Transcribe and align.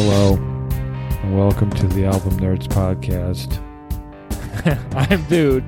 Hello, 0.00 0.34
and 0.36 1.36
welcome 1.36 1.70
to 1.70 1.88
the 1.88 2.04
Album 2.04 2.38
Nerds 2.38 2.68
Podcast. 2.68 3.58
I'm 4.94 5.24
Dude, 5.24 5.64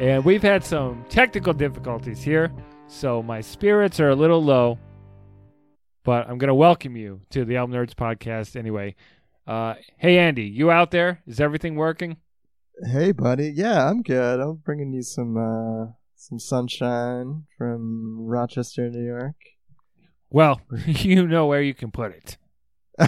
and 0.00 0.24
we've 0.24 0.40
had 0.40 0.64
some 0.64 1.04
technical 1.10 1.52
difficulties 1.52 2.22
here, 2.22 2.50
so 2.86 3.22
my 3.22 3.42
spirits 3.42 4.00
are 4.00 4.08
a 4.08 4.14
little 4.14 4.42
low. 4.42 4.78
But 6.04 6.26
I'm 6.26 6.38
going 6.38 6.48
to 6.48 6.54
welcome 6.54 6.96
you 6.96 7.20
to 7.32 7.44
the 7.44 7.58
Album 7.58 7.76
Nerds 7.76 7.92
Podcast 7.92 8.56
anyway. 8.56 8.94
Uh, 9.46 9.74
hey, 9.98 10.16
Andy, 10.16 10.44
you 10.44 10.70
out 10.70 10.90
there? 10.90 11.20
Is 11.26 11.40
everything 11.40 11.74
working? 11.74 12.16
Hey, 12.90 13.12
buddy. 13.12 13.50
Yeah, 13.54 13.90
I'm 13.90 14.00
good. 14.00 14.40
I'm 14.40 14.54
bringing 14.54 14.94
you 14.94 15.02
some 15.02 15.36
uh, 15.36 15.92
some 16.14 16.38
sunshine 16.38 17.44
from 17.58 18.16
Rochester, 18.26 18.88
New 18.88 19.04
York. 19.04 19.36
Well, 20.30 20.62
you 20.86 21.26
know 21.26 21.46
where 21.46 21.60
you 21.60 21.74
can 21.74 21.90
put 21.90 22.12
it. 22.12 22.38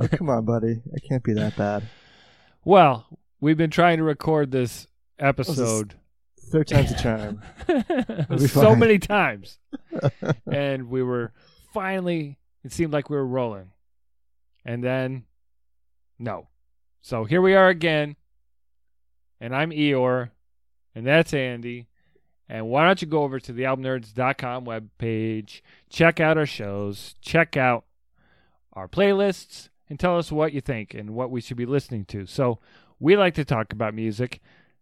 oh, 0.00 0.08
come 0.12 0.30
on, 0.30 0.44
buddy. 0.44 0.82
It 0.92 1.02
can't 1.08 1.22
be 1.22 1.34
that 1.34 1.56
bad. 1.56 1.84
Well, 2.64 3.06
we've 3.40 3.56
been 3.56 3.70
trying 3.70 3.98
to 3.98 4.04
record 4.04 4.50
this 4.50 4.86
episode 5.18 5.94
Third 6.48 6.68
time's 6.68 6.92
a 6.92 6.98
charm. 6.98 7.42
so 8.38 8.70
fine. 8.70 8.78
many 8.78 8.98
times. 8.98 9.58
and 10.52 10.88
we 10.88 11.02
were 11.02 11.32
finally, 11.74 12.38
it 12.62 12.72
seemed 12.72 12.92
like 12.92 13.10
we 13.10 13.16
were 13.16 13.26
rolling. 13.26 13.72
And 14.64 14.82
then, 14.82 15.24
no. 16.18 16.48
So 17.02 17.24
here 17.24 17.42
we 17.42 17.54
are 17.54 17.68
again. 17.68 18.16
And 19.40 19.54
I'm 19.54 19.70
Eeyore. 19.70 20.30
And 20.94 21.06
that's 21.06 21.34
Andy. 21.34 21.88
And 22.48 22.68
why 22.68 22.86
don't 22.86 23.02
you 23.02 23.08
go 23.08 23.22
over 23.22 23.40
to 23.40 23.52
the 23.52 23.64
albumnerds.com 23.64 24.66
webpage, 24.66 25.62
check 25.90 26.20
out 26.20 26.38
our 26.38 26.46
shows, 26.46 27.14
check 27.20 27.56
out 27.56 27.84
our 28.72 28.86
playlists, 28.86 29.68
and 29.88 29.98
tell 29.98 30.18
us 30.18 30.30
what 30.30 30.52
you 30.52 30.60
think 30.60 30.94
and 30.94 31.10
what 31.10 31.30
we 31.30 31.40
should 31.40 31.56
be 31.56 31.66
listening 31.66 32.04
to. 32.06 32.26
So 32.26 32.60
we 33.00 33.16
like 33.16 33.34
to 33.34 33.44
talk 33.44 33.72
about 33.72 33.94
music. 33.94 34.40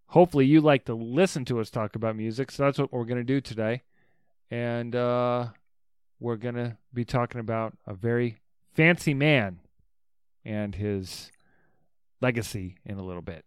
Hopefully, 0.09 0.47
you 0.47 0.61
like 0.61 0.84
to 0.84 0.95
listen 0.95 1.45
to 1.47 1.59
us 1.59 1.71
talk 1.71 1.97
about 1.97 2.17
music. 2.17 2.51
So 2.51 2.65
that's 2.65 2.79
what 2.79 2.93
we're 2.93 3.05
going 3.05 3.19
to 3.19 3.25
do 3.25 3.41
today. 3.41 3.83
And 4.51 4.95
uh, 4.95 5.47
we're 6.21 6.37
going 6.37 6.55
to 6.55 6.77
be 6.93 7.05
talking 7.05 7.41
about 7.41 7.77
a 7.87 7.95
very 7.95 8.37
fancy 8.75 9.15
man 9.15 9.61
and 10.45 10.75
his 10.75 11.31
legacy 12.21 12.77
in 12.84 12.99
a 12.99 13.03
little 13.05 13.23
bit. 13.23 13.45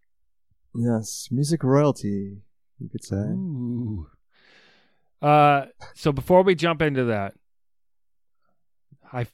yes, 0.75 1.27
music 1.31 1.63
royalty, 1.63 2.37
you 2.79 2.89
could 2.89 3.03
say. 3.03 3.15
Ooh. 3.15 4.07
Uh, 5.21 5.65
so 5.95 6.11
before 6.11 6.43
we 6.43 6.55
jump 6.55 6.81
into 6.81 7.05
that, 7.05 7.33
I'm 9.11 9.27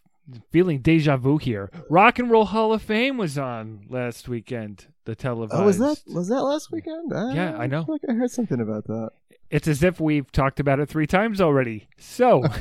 feeling 0.52 0.80
deja 0.80 1.18
vu 1.18 1.38
here. 1.38 1.70
Rock 1.90 2.20
and 2.20 2.32
Roll 2.32 2.46
Hall 2.46 2.74
of 2.74 2.82
Fame 2.82 3.18
was 3.18 3.38
on 3.38 3.86
last 3.90 4.28
weekend. 4.30 4.88
The 5.06 5.16
televised. 5.16 5.62
Oh, 5.62 5.66
was 5.66 5.80
that 5.80 6.02
was 6.08 6.30
that 6.30 6.42
last 6.42 6.72
weekend? 6.72 7.12
Yeah, 7.12 7.58
I 7.58 7.68
know. 7.68 7.84
feel 7.84 7.96
like 7.96 8.02
I 8.10 8.14
heard 8.14 8.32
something 8.32 8.62
about 8.62 8.86
that. 8.86 9.10
It's 9.50 9.68
as 9.68 9.84
if 9.84 10.00
we've 10.00 10.32
talked 10.32 10.62
about 10.62 10.80
it 10.80 10.88
three 10.88 11.08
times 11.08 11.42
already. 11.42 11.90
So 11.98 12.44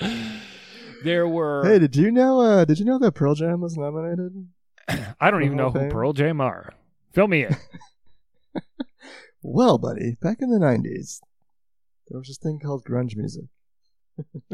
there 1.04 1.28
were. 1.28 1.64
Hey, 1.64 1.78
did 1.78 1.96
you 1.96 2.10
know? 2.10 2.40
Uh, 2.40 2.64
did 2.64 2.78
you 2.78 2.84
know 2.84 2.98
that 2.98 3.12
Pearl 3.12 3.34
Jam 3.34 3.60
was 3.60 3.76
nominated? 3.76 4.48
I 5.20 5.30
don't 5.30 5.44
even 5.44 5.56
know 5.56 5.70
who 5.70 5.88
Pearl 5.90 6.12
Jam 6.12 6.40
are. 6.40 6.72
Fill 7.12 7.28
me 7.28 7.44
in. 7.44 7.56
Well, 9.42 9.78
buddy, 9.78 10.16
back 10.20 10.38
in 10.40 10.50
the 10.50 10.58
'90s, 10.58 11.20
there 12.08 12.18
was 12.18 12.28
this 12.28 12.38
thing 12.38 12.60
called 12.60 12.84
grunge 12.84 13.16
music. 13.16 13.44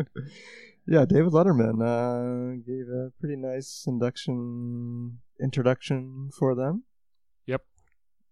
yeah, 0.86 1.05
David 1.05 1.33
Letterman 1.33 1.83
uh, 1.83 2.56
gave 2.67 2.88
a 2.88 3.10
pretty 3.21 3.37
nice 3.37 3.84
induction 3.87 5.19
introduction 5.43 6.31
for 6.37 6.54
them. 6.54 6.84
Yep. 7.47 7.62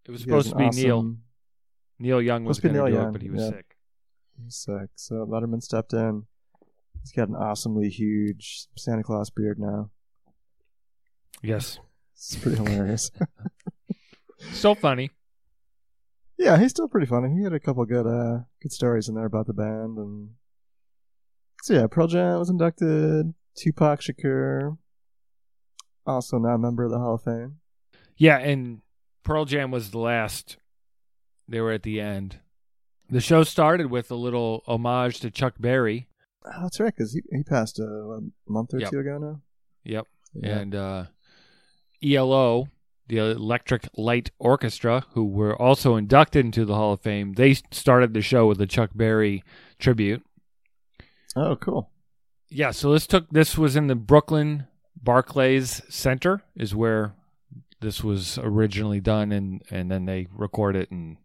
It 0.06 0.10
was 0.10 0.20
He 0.20 0.24
supposed 0.24 0.50
to 0.50 0.56
be 0.56 0.68
Neil. 0.70 0.96
awesome- 0.98 1.22
Neil 1.98 2.20
Young 2.22 2.44
was 2.44 2.58
Supposed 2.58 2.74
to 2.74 2.78
going 2.80 2.86
be 2.86 2.90
to 2.92 2.96
Neil 2.96 3.04
do 3.04 3.08
it, 3.08 3.12
but 3.12 3.22
he 3.22 3.30
was 3.30 3.42
yeah. 3.42 3.50
sick. 3.50 3.76
He's 4.42 4.56
sick, 4.56 4.90
so 4.96 5.14
Letterman 5.26 5.62
stepped 5.62 5.92
in. 5.94 6.24
He's 7.00 7.12
got 7.12 7.28
an 7.28 7.36
awesomely 7.36 7.88
huge 7.88 8.66
Santa 8.76 9.02
Claus 9.02 9.30
beard 9.30 9.58
now. 9.58 9.90
Yes. 11.42 11.78
It's 12.14 12.36
pretty 12.36 12.56
hilarious. 12.56 13.10
So 14.52 14.74
funny. 14.74 15.10
Yeah, 16.38 16.58
he's 16.58 16.70
still 16.70 16.88
pretty 16.88 17.06
funny. 17.06 17.34
He 17.36 17.42
had 17.44 17.52
a 17.52 17.60
couple 17.60 17.84
good 17.86 18.06
uh 18.06 18.40
good 18.62 18.72
stories 18.72 19.08
in 19.08 19.14
there 19.14 19.26
about 19.26 19.46
the 19.46 19.52
band 19.54 19.98
and 19.98 20.30
so 21.62 21.74
yeah, 21.74 21.86
Pearl 21.86 22.06
Jam 22.06 22.38
was 22.38 22.50
inducted. 22.50 23.34
Tupac 23.56 24.00
Shakur, 24.00 24.76
also 26.06 26.38
now 26.38 26.54
a 26.54 26.58
member 26.58 26.84
of 26.84 26.90
the 26.90 26.98
Hall 26.98 27.14
of 27.14 27.22
Fame. 27.22 27.56
Yeah, 28.16 28.38
and 28.38 28.82
Pearl 29.24 29.44
Jam 29.46 29.70
was 29.70 29.90
the 29.90 29.98
last. 29.98 30.58
They 31.48 31.60
were 31.60 31.72
at 31.72 31.82
the 31.82 32.00
end. 32.00 32.40
The 33.08 33.20
show 33.20 33.44
started 33.44 33.90
with 33.90 34.10
a 34.10 34.14
little 34.16 34.62
homage 34.66 35.20
to 35.20 35.30
Chuck 35.30 35.54
Berry. 35.58 36.08
Oh, 36.44 36.62
that's 36.62 36.78
right, 36.80 36.94
because 36.94 37.12
he, 37.14 37.22
he 37.34 37.42
passed 37.44 37.80
uh, 37.80 37.84
a 37.84 38.20
month 38.48 38.74
or 38.74 38.80
Yep. 38.80 38.90
two 38.90 38.98
ago 38.98 39.18
now. 39.18 39.40
Yep. 39.84 40.06
Yeah. 40.34 40.58
And 40.58 40.74
uh, 40.74 41.04
ELO, 42.04 42.68
the 43.08 43.18
Electric 43.18 43.88
Light 43.96 44.30
Orchestra, 44.38 45.04
who 45.12 45.24
were 45.24 45.54
also 45.60 45.96
inducted 45.96 46.44
into 46.44 46.64
the 46.64 46.74
Hall 46.74 46.92
of 46.94 47.00
Fame, 47.00 47.34
they 47.34 47.54
started 47.70 48.14
the 48.14 48.22
show 48.22 48.46
with 48.46 48.60
a 48.60 48.66
Chuck 48.66 48.90
Berry 48.94 49.44
tribute. 49.78 50.24
oh, 51.36 51.56
cool. 51.56 51.90
Yeah, 52.48 52.70
so 52.70 52.92
this 52.92 53.06
took 53.06 53.28
this 53.30 53.58
was 53.58 53.74
in 53.74 53.88
the 53.88 53.96
Brooklyn 53.96 54.68
Barclays 55.02 55.82
Center 55.88 56.42
is 56.54 56.74
where 56.74 57.14
this 57.80 58.02
was 58.02 58.38
originally 58.38 59.00
done 59.00 59.32
and 59.32 59.62
and 59.70 59.90
then 59.90 60.06
they 60.06 60.28
record 60.32 60.76
it 60.76 60.90
and 60.90 61.16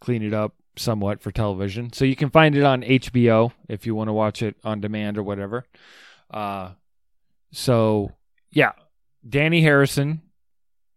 clean 0.00 0.22
it 0.22 0.34
up 0.34 0.54
somewhat 0.76 1.20
for 1.20 1.30
television. 1.30 1.92
So 1.92 2.04
you 2.04 2.16
can 2.16 2.30
find 2.30 2.54
it 2.56 2.62
on 2.64 2.82
HBO 2.82 3.52
if 3.68 3.86
you 3.86 3.94
want 3.94 4.08
to 4.08 4.12
watch 4.12 4.42
it 4.42 4.56
on 4.64 4.80
demand 4.80 5.16
or 5.16 5.22
whatever. 5.22 5.64
Uh 6.30 6.72
so 7.52 8.12
yeah, 8.50 8.72
Dhani 9.28 9.62
Harrison, 9.62 10.22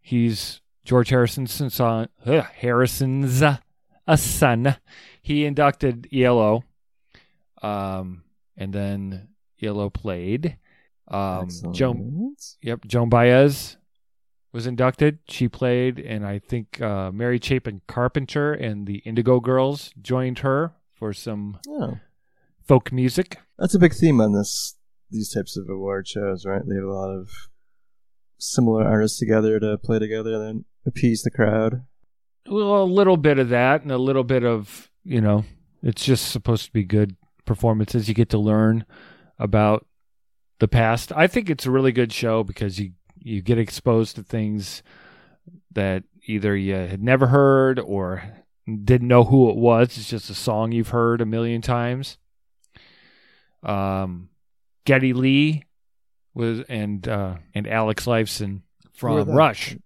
he's 0.02 0.60
George 0.84 1.08
Harrison's 1.10 1.52
son, 1.72 2.08
ugh, 2.26 2.44
Harrison's 2.56 3.40
uh, 3.42 3.56
a 4.06 4.18
son. 4.18 4.76
He 5.22 5.44
inducted 5.46 6.08
ELO. 6.12 6.64
Um 7.62 8.24
and 8.56 8.72
then 8.72 9.28
ELO 9.62 9.88
played. 9.90 10.58
Um, 11.08 11.48
Joan, 11.72 12.36
yep, 12.60 12.84
Joan 12.86 13.08
Baez 13.08 13.76
was 14.52 14.66
inducted. 14.66 15.18
She 15.28 15.48
played, 15.48 15.98
and 15.98 16.24
I 16.26 16.38
think 16.38 16.80
uh, 16.80 17.10
Mary 17.12 17.38
Chapin 17.42 17.80
Carpenter 17.86 18.52
and 18.52 18.86
the 18.86 18.98
Indigo 18.98 19.40
Girls 19.40 19.92
joined 20.00 20.40
her 20.40 20.72
for 20.94 21.12
some 21.12 21.58
Oh, 21.68 21.98
folk 22.66 22.92
music. 22.92 23.38
that's 23.58 23.74
a 23.74 23.78
big 23.78 23.94
theme 23.94 24.20
on 24.20 24.32
this 24.32 24.76
these 25.10 25.32
types 25.32 25.56
of 25.56 25.68
award 25.68 26.08
shows, 26.08 26.44
right? 26.46 26.62
They 26.66 26.74
have 26.76 26.84
a 26.84 26.92
lot 26.92 27.10
of 27.10 27.30
similar 28.42 28.84
artists 28.84 29.18
together 29.18 29.58
to 29.60 29.78
play 29.78 29.98
together 29.98 30.34
and 30.34 30.64
appease 30.86 31.22
the 31.22 31.30
crowd. 31.30 31.84
Well, 32.46 32.82
a 32.82 32.84
little 32.84 33.16
bit 33.16 33.38
of 33.38 33.50
that, 33.50 33.82
and 33.82 33.92
a 33.92 33.98
little 33.98 34.24
bit 34.24 34.44
of 34.44 34.90
you 35.04 35.20
know, 35.20 35.44
it's 35.82 36.04
just 36.04 36.30
supposed 36.30 36.66
to 36.66 36.72
be 36.72 36.84
good 36.84 37.16
performances. 37.44 38.08
You 38.08 38.14
get 38.14 38.30
to 38.30 38.38
learn 38.38 38.84
about 39.38 39.86
the 40.58 40.68
past. 40.68 41.12
I 41.12 41.26
think 41.26 41.50
it's 41.50 41.66
a 41.66 41.70
really 41.70 41.92
good 41.92 42.12
show 42.12 42.44
because 42.44 42.78
you 42.78 42.92
you 43.18 43.42
get 43.42 43.58
exposed 43.58 44.16
to 44.16 44.22
things 44.22 44.82
that 45.72 46.04
either 46.26 46.56
you 46.56 46.74
had 46.74 47.02
never 47.02 47.28
heard 47.28 47.78
or 47.78 48.22
didn't 48.66 49.08
know 49.08 49.24
who 49.24 49.50
it 49.50 49.56
was. 49.56 49.96
It's 49.98 50.10
just 50.10 50.30
a 50.30 50.34
song 50.34 50.72
you've 50.72 50.88
heard 50.88 51.20
a 51.20 51.26
million 51.26 51.62
times. 51.62 52.18
Um, 53.62 54.28
Geddy 54.84 55.12
Lee 55.12 55.64
was 56.34 56.60
and 56.68 57.06
uh, 57.06 57.36
and 57.54 57.66
Alex 57.66 58.06
Lifeson 58.06 58.62
from? 58.94 59.28
Rush. 59.28 59.76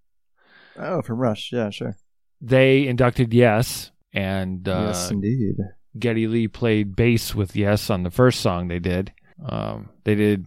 Oh, 0.77 1.01
from 1.01 1.17
Rush. 1.17 1.51
Yeah, 1.51 1.69
sure. 1.69 1.97
They 2.41 2.87
inducted 2.87 3.33
Yes, 3.33 3.91
and 4.13 4.67
uh, 4.67 4.85
yes, 4.87 5.11
indeed. 5.11 5.55
Geddy 5.97 6.27
Lee 6.27 6.47
played 6.47 6.95
bass 6.95 7.33
with 7.33 7.55
Yes 7.55 7.89
on 7.89 8.03
the 8.03 8.11
first 8.11 8.41
song 8.41 8.67
they 8.67 8.79
did. 8.79 9.11
Um, 9.43 9.89
they 10.03 10.15
did 10.15 10.45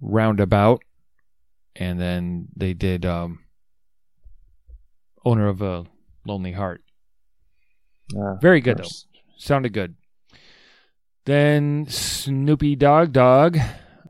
Roundabout, 0.00 0.82
and 1.76 2.00
then 2.00 2.48
they 2.56 2.74
did 2.74 3.06
um, 3.06 3.40
Owner 5.24 5.48
of 5.48 5.62
a 5.62 5.84
Lonely 6.26 6.52
Heart. 6.52 6.82
Ah, 8.16 8.36
Very 8.40 8.60
good, 8.60 8.78
though. 8.78 8.88
Sounded 9.38 9.72
good. 9.72 9.94
Then 11.24 11.86
Snoop 11.88 12.62
Doggy 12.78 13.10
Dogg 13.10 13.56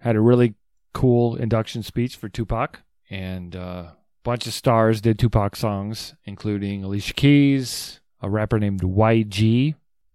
had 0.01 0.17
a 0.17 0.21
really 0.21 0.55
cool 0.97 1.37
induction 1.37 1.83
speech 1.83 2.17
for 2.17 2.31
Tupac, 2.31 2.81
and 3.11 3.55
uh, 3.55 3.59
a 3.91 3.97
bunch 4.25 4.47
of 4.47 4.55
stars 4.55 5.03
did 5.03 5.19
Tupac 5.19 5.55
songs, 5.55 6.15
including 6.25 6.83
Alicia 6.83 7.13
Keys, 7.13 8.01
a 8.23 8.31
rapper 8.31 8.59
named 8.59 8.81
YG, 8.81 9.75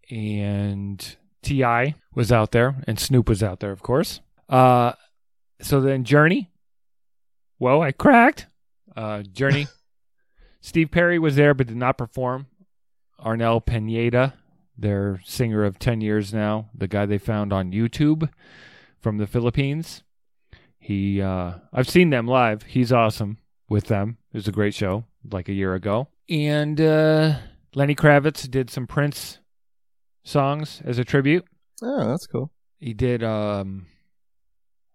and 0.09 1.17
T.I. 1.43 1.93
was 2.15 2.31
out 2.31 2.51
there, 2.51 2.81
and 2.87 2.99
Snoop 2.99 3.29
was 3.29 3.43
out 3.43 3.59
there, 3.59 3.71
of 3.71 3.83
course. 3.83 4.21
Uh, 4.49 4.93
so 5.61 5.81
then 5.81 6.03
Journey. 6.03 6.49
Whoa, 7.59 7.83
I 7.83 7.91
cracked. 7.91 8.47
Uh, 8.95 9.21
Journey. 9.21 9.67
Steve 10.61 10.89
Perry 10.89 11.19
was 11.19 11.35
there, 11.35 11.53
but 11.53 11.67
did 11.67 11.77
not 11.77 11.99
perform. 11.99 12.47
Arnel 13.23 13.63
Pineda, 13.63 14.33
their 14.75 15.21
singer 15.25 15.63
of 15.63 15.77
10 15.77 16.01
years 16.01 16.33
now, 16.33 16.71
the 16.73 16.87
guy 16.87 17.05
they 17.05 17.19
found 17.19 17.53
on 17.53 17.71
YouTube 17.71 18.31
from 18.99 19.19
the 19.19 19.27
Philippines. 19.27 20.01
He, 20.81 21.21
uh, 21.21 21.53
I've 21.71 21.87
seen 21.89 22.09
them 22.09 22.27
live. 22.27 22.63
He's 22.63 22.91
awesome 22.91 23.37
with 23.69 23.85
them. 23.85 24.17
It 24.33 24.37
was 24.37 24.47
a 24.47 24.51
great 24.51 24.73
show 24.73 25.05
like 25.31 25.47
a 25.47 25.53
year 25.53 25.73
ago. 25.75 26.07
And 26.27 26.81
uh, 26.81 27.37
Lenny 27.75 27.95
Kravitz 27.95 28.49
did 28.49 28.69
some 28.69 28.87
Prince 28.87 29.37
songs 30.23 30.81
as 30.83 30.97
a 30.97 31.05
tribute. 31.05 31.45
Oh, 31.83 32.09
that's 32.09 32.25
cool. 32.27 32.51
He 32.79 32.93
did 32.93 33.23
um, 33.23 33.85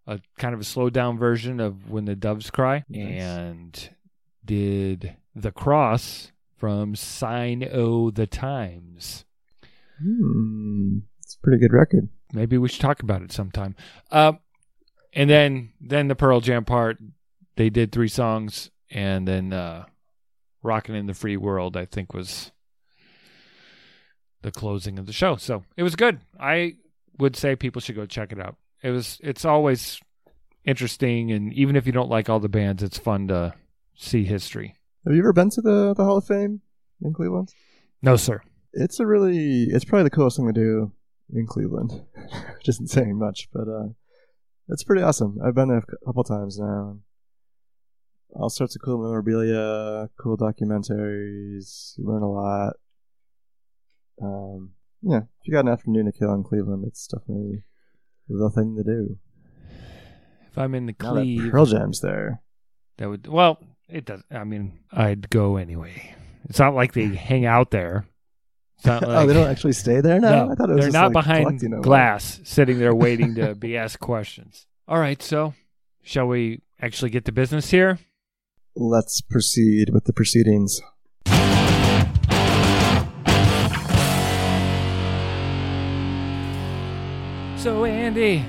a 0.07 0.21
kind 0.39 0.55
of 0.55 0.61
a 0.61 0.65
slowed 0.65 0.93
down 0.93 1.19
version 1.19 1.61
of 1.61 1.89
When 1.89 2.05
the 2.05 2.17
Doves 2.17 2.51
Cry 2.51 2.85
Nice. 2.89 3.23
and 3.23 3.91
did 4.45 5.17
The 5.35 5.53
Cross 5.53 6.33
from 6.57 6.97
Sign 6.97 7.69
O' 7.73 8.11
the 8.11 8.27
Times. 8.27 9.25
Hmm. 10.03 10.99
It's 11.23 11.37
a 11.37 11.41
pretty 11.45 11.61
good 11.61 11.73
record. 11.73 12.09
Maybe 12.33 12.59
we 12.59 12.69
should 12.69 12.81
talk 12.81 13.03
about 13.03 13.23
it 13.23 13.31
sometime. 13.33 13.77
Um, 14.11 14.41
and 15.17 15.29
then 15.29 15.73
then 15.81 16.09
the 16.09 16.15
Pearl 16.15 16.41
Jam 16.41 16.65
part, 16.65 16.99
they 17.57 17.71
did 17.71 17.91
three 17.91 18.09
songs, 18.09 18.71
and 18.91 19.27
then 19.27 19.53
uh, 19.53 19.87
"Rockin' 20.63 20.95
in 20.95 21.07
the 21.07 21.15
Free 21.15 21.39
World" 21.39 21.77
I 21.77 21.87
think 21.87 22.13
was 22.13 22.53
the 24.43 24.53
closing 24.53 24.99
of 24.99 25.07
the 25.07 25.13
show. 25.13 25.37
So 25.37 25.65
it 25.77 25.83
was 25.83 25.97
good. 25.97 26.21
I 26.39 26.75
would 27.19 27.35
say 27.35 27.57
people 27.57 27.81
should 27.81 27.97
go 27.97 28.05
check 28.05 28.31
it 28.31 28.39
out. 28.39 28.57
It 28.83 28.91
was 28.91 29.19
it's 29.23 29.47
always 29.47 29.99
interesting, 30.67 31.33
and 31.33 31.53
even 31.55 31.77
if 31.77 31.87
you 31.87 31.93
don't 31.93 32.11
like 32.11 32.29
all 32.29 32.39
the 32.39 32.49
bands, 32.51 32.83
it's 32.83 32.99
fun 32.99 33.29
to 33.29 33.55
see 33.97 34.25
history. 34.25 34.75
Have 35.07 35.15
you 35.15 35.21
ever 35.21 35.33
been 35.33 35.51
to 35.51 35.63
the 35.63 35.95
the 35.95 36.05
Hall 36.05 36.19
of 36.19 36.27
Fame 36.27 36.61
in 37.03 37.15
Cleveland? 37.15 37.55
No, 38.03 38.17
sir. 38.17 38.43
It's 38.75 39.01
a 39.01 39.07
really, 39.07 39.65
it's 39.71 39.87
probably 39.87 40.03
the 40.03 40.11
coolest 40.11 40.37
thing 40.37 40.47
to 40.47 40.53
do 40.53 40.93
in 41.33 41.47
Cleveland. 41.47 42.05
Which 42.59 42.69
isn't 42.69 42.91
saying 42.91 43.19
much, 43.19 43.49
but 43.51 43.67
uh, 43.67 43.89
it's 44.69 44.85
pretty 44.85 45.03
awesome. 45.03 45.39
I've 45.45 45.55
been 45.55 45.69
there 45.69 45.79
a 45.79 46.07
couple 46.07 46.25
times 46.25 46.59
now. 46.59 46.99
All 48.35 48.51
sorts 48.51 48.77
of 48.77 48.83
cool 48.83 48.99
memorabilia, 48.99 50.09
cool 50.21 50.37
documentaries. 50.37 51.97
You 51.97 52.07
learn 52.07 52.23
a 52.23 52.31
lot. 52.31 52.75
Um, 54.23 54.73
yeah, 55.03 55.19
if 55.19 55.47
you 55.47 55.53
got 55.53 55.65
an 55.67 55.73
afternoon 55.73 56.07
to 56.07 56.13
kill 56.13 56.35
in 56.35 56.43
Cleveland, 56.43 56.85
it's 56.87 57.07
definitely 57.07 57.63
the 58.29 58.51
thing 58.51 58.77
to 58.77 58.83
do. 58.83 59.19
If 60.51 60.59
I'm 60.59 60.75
in 60.75 60.87
the 60.87 60.95
Now 61.01 61.15
that 61.15 61.51
Pearl 61.51 61.67
Jam's 61.67 62.01
there. 62.01 62.43
That 62.99 63.09
would 63.09 63.27
well, 63.27 63.59
it 63.89 64.07
does. 64.07 64.23
I 64.31 64.45
mean, 64.45 64.81
I'd 64.91 65.31
go 65.31 65.57
anyway. 65.57 66.15
It's 66.49 66.59
not 66.59 66.75
like 66.75 66.93
they 66.93 67.07
hang 67.07 67.45
out 67.45 67.71
there. 67.71 68.07
Like, 68.85 69.03
oh, 69.03 69.27
they 69.27 69.33
don't 69.33 69.49
actually 69.49 69.73
stay 69.73 70.01
there 70.01 70.21
now. 70.21 70.47
No, 70.47 70.53
I 70.53 70.55
thought 70.55 70.71
it 70.71 70.75
was 70.75 70.85
they're 70.85 70.93
not 70.93 71.13
like, 71.13 71.25
behind 71.25 71.83
glass, 71.83 72.41
sitting 72.45 72.79
there 72.79 72.95
waiting 72.95 73.35
to 73.37 73.55
be 73.55 73.77
asked 73.77 74.01
questions. 74.01 74.67
All 74.87 74.99
right, 74.99 75.21
so 75.23 75.55
shall 76.03 76.27
we 76.27 76.61
actually 76.81 77.11
get 77.11 77.25
to 77.25 77.33
business 77.33 77.71
here? 77.71 77.99
Let's 78.77 79.21
proceed 79.23 79.91
with 79.93 80.05
the 80.05 80.13
proceedings. 80.13 80.81
So, 87.57 87.85
Andy, 87.85 88.45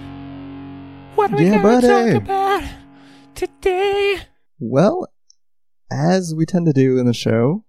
what 1.15 1.31
are 1.31 1.37
we 1.37 1.45
Yeah, 1.45 1.61
going 1.63 1.81
to 1.81 1.87
talk 1.87 2.21
about 2.21 2.63
today? 3.33 4.19
Well, 4.59 5.07
as 5.89 6.35
we 6.37 6.45
tend 6.45 6.67
to 6.67 6.73
do 6.73 6.99
in 6.99 7.07
the 7.07 7.13
show, 7.13 7.63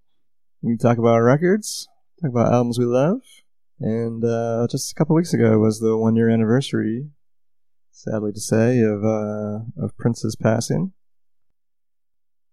we 0.61 0.77
talk 0.77 0.99
about 0.99 1.15
our 1.15 1.25
records, 1.25 1.89
talk 2.21 2.31
about 2.31 2.53
albums 2.53 2.79
we 2.79 2.85
love, 2.85 3.21
and 3.81 4.25
uh, 4.25 4.67
just 4.71 4.93
a 4.93 4.95
couple 4.95 5.17
weeks 5.17 5.33
ago 5.35 5.59
was 5.59 5.81
the 5.81 5.97
one 5.97 6.17
year 6.17 6.29
anniversary, 6.29 7.09
sadly 7.91 8.33
to 8.33 8.41
say, 8.41 8.81
of 8.81 9.05
uh, 9.05 9.61
of 9.83 9.97
Prince's 9.97 10.37
passing. 10.37 10.93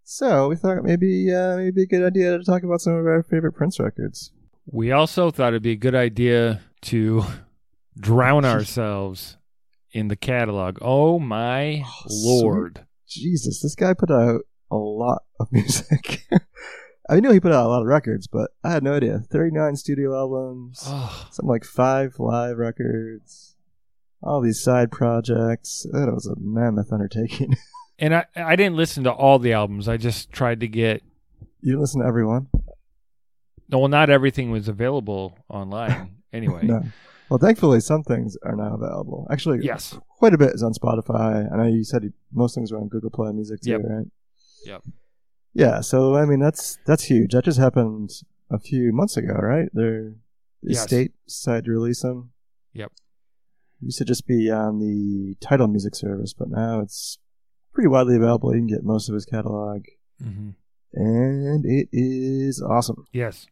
So 0.03 0.49
we 0.49 0.55
thought 0.55 0.83
maybe 0.83 1.33
uh, 1.33 1.57
maybe 1.57 1.83
a 1.83 1.87
good 1.87 2.03
idea 2.05 2.37
to 2.37 2.43
talk 2.43 2.63
about 2.63 2.81
some 2.81 2.93
of 2.93 3.05
our 3.05 3.23
favorite 3.23 3.53
Prince 3.53 3.79
records. 3.79 4.31
We 4.67 4.91
also 4.91 5.31
thought 5.31 5.49
it'd 5.49 5.63
be 5.63 5.71
a 5.71 5.75
good 5.75 5.95
idea 5.95 6.61
to 6.83 7.23
drown 7.97 8.45
ourselves 8.45 9.37
in 9.91 10.07
the 10.09 10.15
catalog. 10.15 10.77
Oh 10.81 11.17
my 11.19 11.83
Oh, 11.85 12.05
lord! 12.09 12.85
Jesus, 13.07 13.61
this 13.61 13.75
guy 13.75 13.93
put 13.93 14.11
out 14.11 14.41
a 14.71 14.75
lot 14.75 15.23
of 15.39 15.47
music. 15.51 16.27
I 17.09 17.19
knew 17.19 17.31
he 17.31 17.39
put 17.39 17.51
out 17.51 17.65
a 17.65 17.69
lot 17.69 17.81
of 17.81 17.87
records, 17.87 18.27
but 18.27 18.51
I 18.63 18.71
had 18.71 18.83
no 18.83 18.93
idea. 18.95 19.19
Thirty 19.19 19.51
nine 19.55 19.75
studio 19.75 20.15
albums. 20.15 20.81
Oh, 20.85 21.27
something 21.31 21.49
like 21.49 21.63
five 21.63 22.15
live 22.19 22.57
records, 22.57 23.55
all 24.23 24.41
these 24.41 24.59
side 24.61 24.91
projects. 24.91 25.85
That 25.91 26.11
was 26.11 26.25
a 26.25 26.35
mammoth 26.39 26.91
undertaking. 26.91 27.55
and 27.99 28.15
I 28.15 28.25
I 28.35 28.55
didn't 28.55 28.75
listen 28.75 29.03
to 29.03 29.11
all 29.11 29.37
the 29.39 29.53
albums. 29.53 29.87
I 29.87 29.97
just 29.97 30.31
tried 30.31 30.59
to 30.61 30.67
get. 30.67 31.03
you 31.61 31.71
didn't 31.73 31.81
listen 31.81 32.01
to 32.01 32.07
everyone? 32.07 32.47
no, 33.69 33.79
Well, 33.79 33.87
not 33.87 34.09
everything 34.09 34.51
was 34.51 34.67
available 34.67 35.37
online. 35.49 36.11
Anyway, 36.33 36.63
No. 36.65 36.81
Well, 37.29 37.39
thankfully, 37.39 37.79
some 37.79 38.03
things 38.03 38.35
are 38.43 38.57
now 38.57 38.73
available. 38.75 39.25
Actually, 39.31 39.59
yes, 39.63 39.97
quite 40.17 40.33
a 40.33 40.37
bit 40.37 40.49
is 40.53 40.61
on 40.61 40.73
Spotify. 40.73 41.49
I 41.49 41.55
know 41.55 41.63
you 41.63 41.85
said 41.85 42.11
most 42.33 42.55
things 42.55 42.73
are 42.73 42.77
on 42.77 42.89
Google 42.89 43.09
Play 43.09 43.31
Music 43.31 43.61
too, 43.61 43.69
Yep. 43.69 43.81
right? 43.85 44.05
Yep. 44.65 44.83
Yeah, 45.55 45.79
so 45.81 46.15
I 46.15 46.25
mean 46.25 46.39
that's 46.39 46.77
that's 46.85 47.03
huge. 47.05 47.31
That 47.31 47.45
just 47.45 47.59
happened 47.59 48.11
a 48.51 48.59
few 48.59 48.91
months 48.93 49.15
ago, 49.17 49.33
right? 49.33 49.69
They're 49.73 50.13
the 50.61 50.73
Yes. 50.73 50.83
state 50.83 51.13
decided 51.25 51.65
to 51.65 51.71
release 51.71 52.01
them. 52.01 52.31
Yep. 52.73 52.91
Used 53.81 53.97
to 53.99 54.05
just 54.05 54.27
be 54.27 54.51
on 54.51 54.79
the 54.79 55.35
Tidal 55.39 55.67
music 55.67 55.95
service, 55.95 56.33
but 56.33 56.49
now 56.49 56.79
it's 56.81 57.19
pretty 57.73 57.87
widely 57.87 58.15
available. 58.17 58.53
You 58.53 58.59
can 58.61 58.67
get 58.67 58.83
most 58.83 59.07
of 59.09 59.13
his 59.15 59.25
catalog. 59.25 59.83
hmm 60.21 60.51
and 60.97 61.65
it 61.65 61.89
is 61.91 62.61
awesome. 62.61 63.05
yes, 63.11 63.47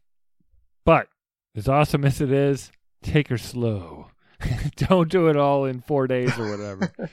but 0.86 1.08
as 1.54 1.68
awesome 1.68 2.02
as 2.06 2.20
it 2.22 2.32
is, 2.32 2.72
take 3.02 3.28
her 3.28 3.36
slow. 3.36 4.06
Don't 4.76 5.10
do 5.10 5.28
it 5.28 5.36
all 5.36 5.66
in 5.66 5.82
four 5.82 6.06
days 6.06 6.38
or 6.38 6.50
whatever. 6.50 6.90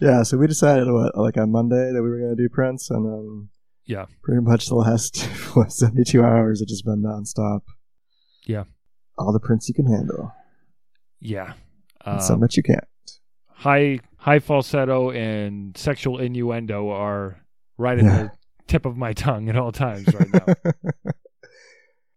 Yeah, 0.00 0.24
so 0.24 0.36
we 0.36 0.48
decided 0.48 0.90
what, 0.90 1.16
like 1.16 1.36
on 1.36 1.52
Monday 1.52 1.92
that 1.92 2.02
we 2.02 2.08
were 2.08 2.18
going 2.18 2.36
to 2.36 2.42
do 2.42 2.48
Prince, 2.48 2.90
and 2.90 3.06
then 3.06 3.48
Yeah. 3.92 4.06
pretty 4.22 4.40
much 4.42 4.66
the 4.68 4.74
last 4.74 5.22
what, 5.54 5.72
seventy-two 5.72 6.22
hours 6.22 6.60
have 6.60 6.68
just 6.68 6.84
been 6.84 7.02
nonstop. 7.02 7.60
Yeah. 8.46 8.64
all 9.18 9.32
the 9.32 9.40
Prince 9.40 9.68
you 9.68 9.74
can 9.74 9.86
handle, 9.86 10.32
yeah, 11.20 11.54
and 12.04 12.16
um, 12.16 12.20
some 12.20 12.40
that 12.40 12.56
you 12.56 12.62
can't. 12.62 12.84
high 13.48 14.00
high 14.16 14.38
falsetto 14.40 15.10
and 15.10 15.76
sexual 15.76 16.18
innuendo 16.18 16.88
are 16.90 17.44
right 17.78 17.98
at 17.98 18.04
Yeah. 18.04 18.22
the 18.22 18.30
tip 18.66 18.86
of 18.86 18.96
my 18.96 19.12
tongue 19.12 19.48
at 19.48 19.56
all 19.56 19.72
times 19.72 20.12
right 20.14 20.32
now. 20.32 20.54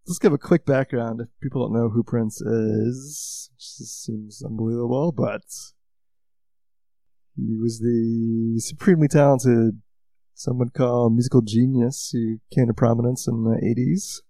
Let's 0.08 0.20
give 0.20 0.34
a 0.34 0.38
quick 0.38 0.66
background 0.68 1.20
if 1.22 1.28
people 1.42 1.66
don't 1.68 1.74
know 1.76 1.90
who 1.90 2.04
Prince 2.04 2.40
is. 2.42 3.50
Which 3.54 3.78
just 3.80 4.04
seems 4.04 4.44
unbelievable, 4.46 5.12
but 5.12 5.42
he 7.36 7.58
was 7.60 7.80
the 7.80 8.60
supremely 8.60 9.08
talented, 9.08 9.82
some 10.36 10.60
would 10.60 10.74
call 10.74 11.10
musical 11.10 11.42
genius 11.42 12.10
who 12.12 12.40
came 12.54 12.68
to 12.68 12.74
prominence 12.74 13.26
in 13.26 13.46
the 13.46 13.56
80s. 13.56 14.22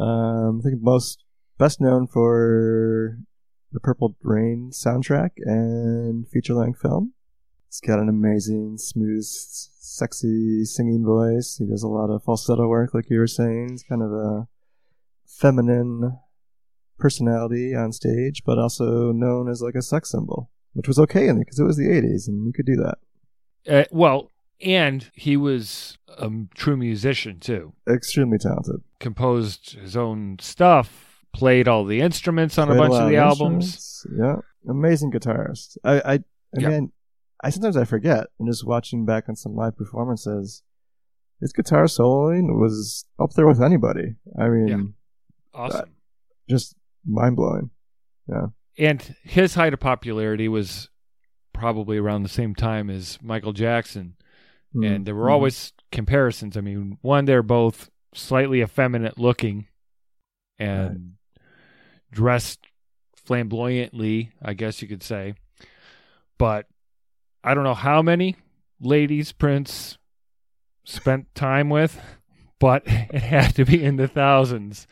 Um, 0.00 0.60
I 0.60 0.70
think 0.70 0.82
most 0.82 1.22
best 1.58 1.80
known 1.80 2.06
for 2.06 3.18
the 3.72 3.80
Purple 3.80 4.16
Rain 4.22 4.70
soundtrack 4.72 5.30
and 5.36 6.26
feature 6.28 6.54
length 6.54 6.80
film. 6.80 7.12
He's 7.68 7.80
got 7.80 7.98
an 7.98 8.08
amazing, 8.08 8.78
smooth, 8.78 9.22
sexy 9.22 10.64
singing 10.64 11.04
voice. 11.04 11.56
He 11.58 11.66
does 11.66 11.82
a 11.82 11.88
lot 11.88 12.08
of 12.08 12.24
falsetto 12.24 12.66
work, 12.66 12.94
like 12.94 13.10
you 13.10 13.18
were 13.18 13.26
saying. 13.26 13.68
He's 13.72 13.82
kind 13.82 14.02
of 14.02 14.12
a 14.12 14.48
feminine 15.26 16.18
personality 16.98 17.74
on 17.74 17.92
stage, 17.92 18.42
but 18.46 18.58
also 18.58 19.12
known 19.12 19.50
as 19.50 19.60
like 19.60 19.74
a 19.74 19.82
sex 19.82 20.10
symbol, 20.10 20.50
which 20.72 20.88
was 20.88 20.98
okay 20.98 21.28
in 21.28 21.38
because 21.38 21.58
it 21.58 21.64
was 21.64 21.76
the 21.76 21.88
80s 21.88 22.28
and 22.28 22.46
you 22.46 22.52
could 22.54 22.64
do 22.64 22.76
that. 22.76 22.98
Uh, 23.68 23.84
well, 23.90 24.30
and 24.60 25.10
he 25.14 25.36
was 25.36 25.98
a 26.08 26.30
true 26.54 26.76
musician 26.76 27.38
too. 27.40 27.72
Extremely 27.88 28.38
talented. 28.38 28.82
Composed 29.00 29.72
his 29.72 29.96
own 29.96 30.38
stuff, 30.40 31.22
played 31.34 31.68
all 31.68 31.84
the 31.84 32.00
instruments 32.00 32.58
on 32.58 32.68
Played 32.68 32.76
a 32.76 32.80
bunch 32.80 32.92
lot 32.92 33.02
of 33.04 33.08
the 33.10 33.16
albums. 33.16 34.06
Yeah, 34.18 34.36
amazing 34.68 35.10
guitarist. 35.12 35.76
I, 35.84 36.00
I, 36.00 36.12
I 36.14 36.20
Yeah. 36.58 36.68
mean, 36.70 36.92
I 37.44 37.50
sometimes 37.50 37.76
I 37.76 37.84
forget, 37.84 38.28
and 38.38 38.48
just 38.48 38.66
watching 38.66 39.04
back 39.04 39.28
on 39.28 39.36
some 39.36 39.54
live 39.54 39.76
performances, 39.76 40.62
his 41.40 41.52
guitar 41.52 41.84
soloing 41.84 42.58
was 42.58 43.04
up 43.20 43.32
there 43.34 43.46
with 43.46 43.60
anybody. 43.62 44.14
I 44.38 44.48
mean, 44.48 44.68
Yeah. 44.68 44.82
Awesome. 45.52 45.90
just 46.48 46.74
mind 47.06 47.36
blowing. 47.36 47.70
Yeah. 48.28 48.46
And 48.78 49.14
his 49.22 49.54
height 49.54 49.72
of 49.74 49.80
popularity 49.80 50.48
was 50.48 50.88
probably 51.52 51.96
around 51.98 52.22
the 52.22 52.28
same 52.28 52.54
time 52.54 52.90
as 52.90 53.18
Michael 53.22 53.52
Jackson. 53.52 54.14
Mm, 54.76 54.86
And 54.86 55.06
there 55.06 55.14
were 55.14 55.30
always 55.30 55.72
comparisons. 55.92 56.56
I 56.56 56.60
mean, 56.60 56.98
one, 57.02 57.24
they're 57.24 57.42
both 57.42 57.90
slightly 58.14 58.62
effeminate 58.62 59.18
looking 59.18 59.66
and 60.58 61.14
dressed 62.10 62.60
flamboyantly, 63.14 64.30
I 64.42 64.54
guess 64.54 64.80
you 64.82 64.88
could 64.88 65.02
say. 65.02 65.34
But 66.38 66.66
I 67.42 67.54
don't 67.54 67.64
know 67.64 67.74
how 67.74 68.02
many 68.02 68.36
ladies 68.80 69.32
Prince 69.32 69.98
spent 70.84 71.34
time 71.34 71.68
with, 71.70 72.00
but 72.58 72.82
it 72.86 73.22
had 73.22 73.54
to 73.56 73.64
be 73.64 73.82
in 73.82 73.96
the 73.96 74.08
thousands. 74.08 74.86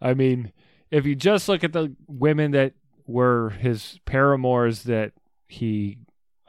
I 0.00 0.14
mean, 0.14 0.52
if 0.90 1.06
you 1.06 1.14
just 1.14 1.48
look 1.48 1.64
at 1.64 1.72
the 1.72 1.94
women 2.06 2.50
that 2.52 2.74
were 3.06 3.50
his 3.50 3.98
paramours 4.04 4.84
that 4.84 5.12
he 5.48 5.98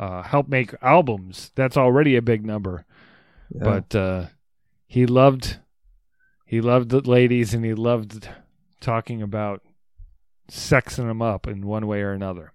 uh, 0.03 0.21
helped 0.21 0.49
make 0.49 0.73
albums, 0.81 1.51
that's 1.55 1.77
already 1.77 2.15
a 2.17 2.21
big 2.21 2.45
number. 2.45 2.85
Yeah. 3.49 3.63
But 3.63 3.95
uh, 3.95 4.25
he 4.85 5.05
loved 5.05 5.59
he 6.45 6.59
loved 6.59 6.89
the 6.89 6.99
ladies 6.99 7.53
and 7.53 7.63
he 7.63 7.73
loved 7.73 8.27
talking 8.81 9.21
about 9.21 9.61
sexing 10.51 11.07
them 11.07 11.21
up 11.21 11.47
in 11.47 11.65
one 11.65 11.87
way 11.87 12.01
or 12.01 12.11
another. 12.11 12.51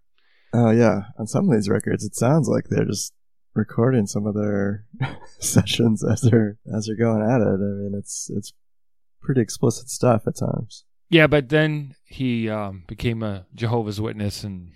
Oh 0.52 0.70
yeah, 0.70 1.02
on 1.18 1.26
some 1.26 1.48
of 1.48 1.54
these 1.54 1.68
records, 1.68 2.04
it 2.04 2.14
sounds 2.14 2.48
like 2.48 2.64
they're 2.68 2.84
just 2.84 3.14
recording 3.54 4.06
some 4.06 4.26
of 4.26 4.34
their 4.34 4.84
sessions 5.38 6.04
as 6.04 6.20
they're 6.20 6.58
as 6.76 6.86
they're 6.86 6.96
going 6.96 7.22
at 7.22 7.40
it. 7.40 7.48
I 7.48 7.56
mean, 7.56 7.94
it's 7.96 8.30
it's 8.34 8.52
pretty 9.22 9.40
explicit 9.40 9.88
stuff 9.88 10.26
at 10.26 10.36
times. 10.36 10.84
Yeah, 11.08 11.26
but 11.26 11.48
then 11.48 11.94
he 12.04 12.50
um, 12.50 12.84
became 12.86 13.22
a 13.22 13.46
Jehovah's 13.54 14.00
Witness 14.00 14.44
and 14.44 14.72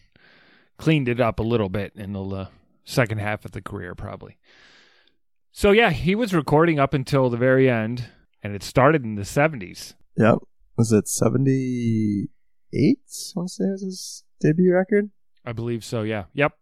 cleaned 0.78 1.08
it 1.08 1.20
up 1.20 1.38
a 1.38 1.44
little 1.44 1.68
bit 1.68 1.92
in 1.94 2.14
the 2.14 2.24
uh, 2.24 2.46
second 2.84 3.18
half 3.18 3.44
of 3.44 3.52
the 3.52 3.62
career, 3.62 3.94
probably. 3.94 4.38
So 5.52 5.70
yeah, 5.70 5.90
he 5.90 6.14
was 6.14 6.34
recording 6.34 6.78
up 6.78 6.94
until 6.94 7.28
the 7.28 7.36
very 7.36 7.68
end, 7.68 8.06
and 8.42 8.54
it 8.54 8.62
started 8.62 9.04
in 9.04 9.16
the 9.16 9.24
seventies. 9.24 9.94
Yep. 10.16 10.38
Was 10.76 10.92
it 10.92 11.08
seventy 11.08 12.28
eight? 12.72 13.00
I 13.04 13.32
want 13.36 13.48
to 13.48 13.54
say 13.54 13.64
was 13.64 13.82
his 13.82 14.24
debut 14.40 14.72
record. 14.72 15.10
I 15.44 15.52
believe 15.52 15.84
so. 15.84 16.02
Yeah. 16.02 16.24
Yep. 16.34 16.52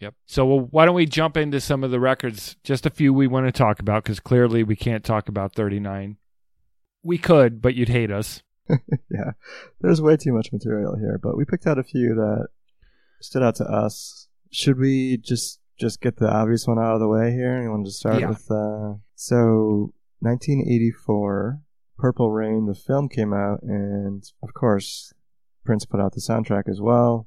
Yep. 0.00 0.14
So 0.26 0.46
well, 0.46 0.68
why 0.70 0.86
don't 0.86 0.94
we 0.94 1.06
jump 1.06 1.36
into 1.36 1.60
some 1.60 1.84
of 1.84 1.90
the 1.90 2.00
records? 2.00 2.56
Just 2.62 2.86
a 2.86 2.90
few 2.90 3.12
we 3.12 3.26
want 3.26 3.46
to 3.46 3.52
talk 3.52 3.80
about 3.80 4.04
because 4.04 4.20
clearly 4.20 4.62
we 4.62 4.76
can't 4.76 5.04
talk 5.04 5.28
about 5.28 5.54
39. 5.54 6.16
We 7.02 7.18
could, 7.18 7.60
but 7.60 7.74
you'd 7.74 7.88
hate 7.88 8.10
us. 8.10 8.42
yeah, 8.68 9.32
there's 9.80 10.02
way 10.02 10.16
too 10.16 10.32
much 10.32 10.52
material 10.52 10.96
here, 10.96 11.18
but 11.22 11.36
we 11.36 11.44
picked 11.44 11.66
out 11.66 11.78
a 11.78 11.84
few 11.84 12.14
that 12.14 12.48
stood 13.20 13.42
out 13.42 13.56
to 13.56 13.64
us. 13.64 14.27
Should 14.50 14.78
we 14.78 15.16
just 15.18 15.60
just 15.78 16.00
get 16.00 16.16
the 16.16 16.28
obvious 16.28 16.66
one 16.66 16.78
out 16.78 16.94
of 16.94 17.00
the 17.00 17.08
way 17.08 17.30
here? 17.32 17.62
You 17.62 17.70
want 17.70 17.86
to 17.86 17.92
start 17.92 18.20
Yeah. 18.20 18.28
with 18.30 18.50
uh, 18.50 18.94
so 19.14 19.92
1984, 20.20 21.60
Purple 21.96 22.30
Rain. 22.32 22.66
The 22.66 22.74
film 22.74 23.08
came 23.08 23.32
out, 23.32 23.62
and 23.62 24.24
of 24.42 24.54
course, 24.54 25.12
Prince 25.64 25.84
put 25.84 26.00
out 26.00 26.12
the 26.14 26.20
soundtrack 26.20 26.68
as 26.68 26.80
well, 26.80 27.26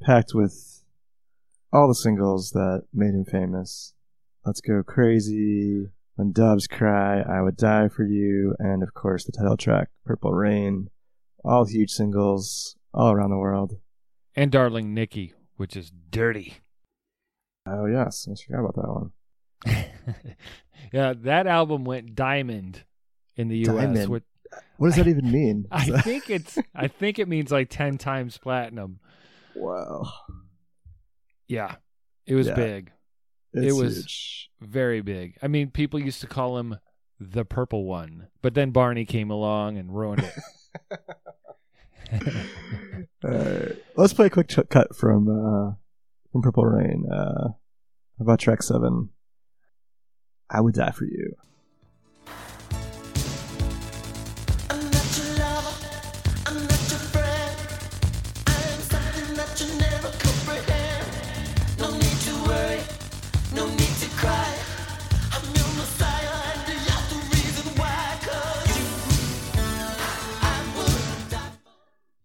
packed 0.00 0.34
with 0.34 0.84
all 1.72 1.88
the 1.88 1.94
singles 1.94 2.50
that 2.50 2.82
made 2.92 3.14
him 3.14 3.24
famous. 3.24 3.94
Let's 4.44 4.60
Go 4.60 4.82
Crazy, 4.82 5.88
When 6.16 6.32
Doves 6.32 6.66
Cry, 6.66 7.20
I 7.20 7.40
Would 7.40 7.56
Die 7.56 7.88
for 7.88 8.04
You, 8.04 8.54
and 8.58 8.82
of 8.82 8.92
course 8.92 9.24
the 9.24 9.32
title 9.32 9.56
track, 9.56 9.88
Purple 10.04 10.32
Rain. 10.32 10.88
All 11.44 11.64
huge 11.64 11.90
singles 11.90 12.76
all 12.92 13.12
around 13.12 13.30
the 13.30 13.38
world. 13.38 13.78
And 14.36 14.50
Darling 14.52 14.92
Nikki, 14.94 15.32
which 15.56 15.76
is 15.76 15.92
dirty. 16.10 16.54
Oh, 17.66 17.86
yes, 17.86 18.26
I 18.30 18.34
forgot 18.44 18.60
about 18.70 18.74
that 18.76 18.88
one. 18.88 20.34
yeah, 20.92 21.14
that 21.16 21.46
album 21.46 21.84
went 21.84 22.14
diamond 22.14 22.82
in 23.36 23.48
the 23.48 23.58
US. 23.68 23.76
Diamond? 23.76 24.08
With, 24.08 24.22
What 24.78 24.88
does 24.88 24.96
that 24.96 25.06
even 25.08 25.30
mean? 25.30 25.66
I 25.72 25.84
think 26.00 26.28
it's 26.30 26.58
I 26.74 26.88
think 26.88 27.18
it 27.18 27.28
means 27.28 27.52
like 27.52 27.68
10 27.70 27.98
times 27.98 28.36
platinum. 28.38 28.98
wow. 29.54 30.10
Yeah. 31.46 31.76
It 32.26 32.34
was 32.34 32.48
Yeah. 32.48 32.54
big. 32.54 32.90
It's 33.52 33.66
It 33.66 33.72
was- 33.80 33.96
huge. 33.96 34.50
Very 34.60 35.00
big. 35.02 35.36
I 35.42 35.48
mean, 35.48 35.70
people 35.70 35.98
used 36.00 36.20
to 36.22 36.26
call 36.26 36.56
him 36.58 36.76
the 37.20 37.44
purple 37.44 37.84
one, 37.84 38.28
but 38.42 38.54
then 38.54 38.70
Barney 38.70 39.04
came 39.04 39.30
along 39.30 39.76
and 39.76 39.94
ruined 39.94 40.24
it. 40.90 41.00
Uh, 43.24 43.74
let's 43.96 44.12
play 44.12 44.26
a 44.26 44.30
quick 44.30 44.48
ch- 44.48 44.68
cut 44.68 44.94
from 44.96 45.28
uh, 45.28 45.74
from 46.32 46.42
Purple 46.42 46.64
Rain. 46.66 47.06
Uh, 47.10 47.50
about 48.18 48.40
track 48.40 48.62
seven. 48.62 49.10
I 50.50 50.60
would 50.60 50.74
die 50.74 50.90
for 50.90 51.04
you. 51.04 51.34
I'm 54.70 54.80
not 54.90 55.18
your 55.18 55.38
lover, 55.38 55.76
I'm 56.46 56.56
not 56.62 56.82
your 56.90 57.02
friend. 57.14 57.56
I'm 58.46 58.80
something 58.90 59.36
that 59.36 59.60
you 59.60 59.68
never 59.78 60.10
comprehend. 60.18 61.06
No 61.78 61.90
need 61.92 62.18
to 62.26 62.34
worry, 62.48 62.80
no 63.54 63.66
need 63.68 63.94
to 64.02 64.08
cry. 64.20 64.54
I'm 65.32 65.44
your 65.54 65.70
messiah 65.78 66.36
and 66.52 66.68
you're 66.68 67.06
the 67.12 67.18
reason 67.32 67.66
why. 67.78 68.18
'Cause 68.20 68.76
you, 68.76 68.86
I 70.42 70.56
would 70.76 71.30
die. 71.30 71.52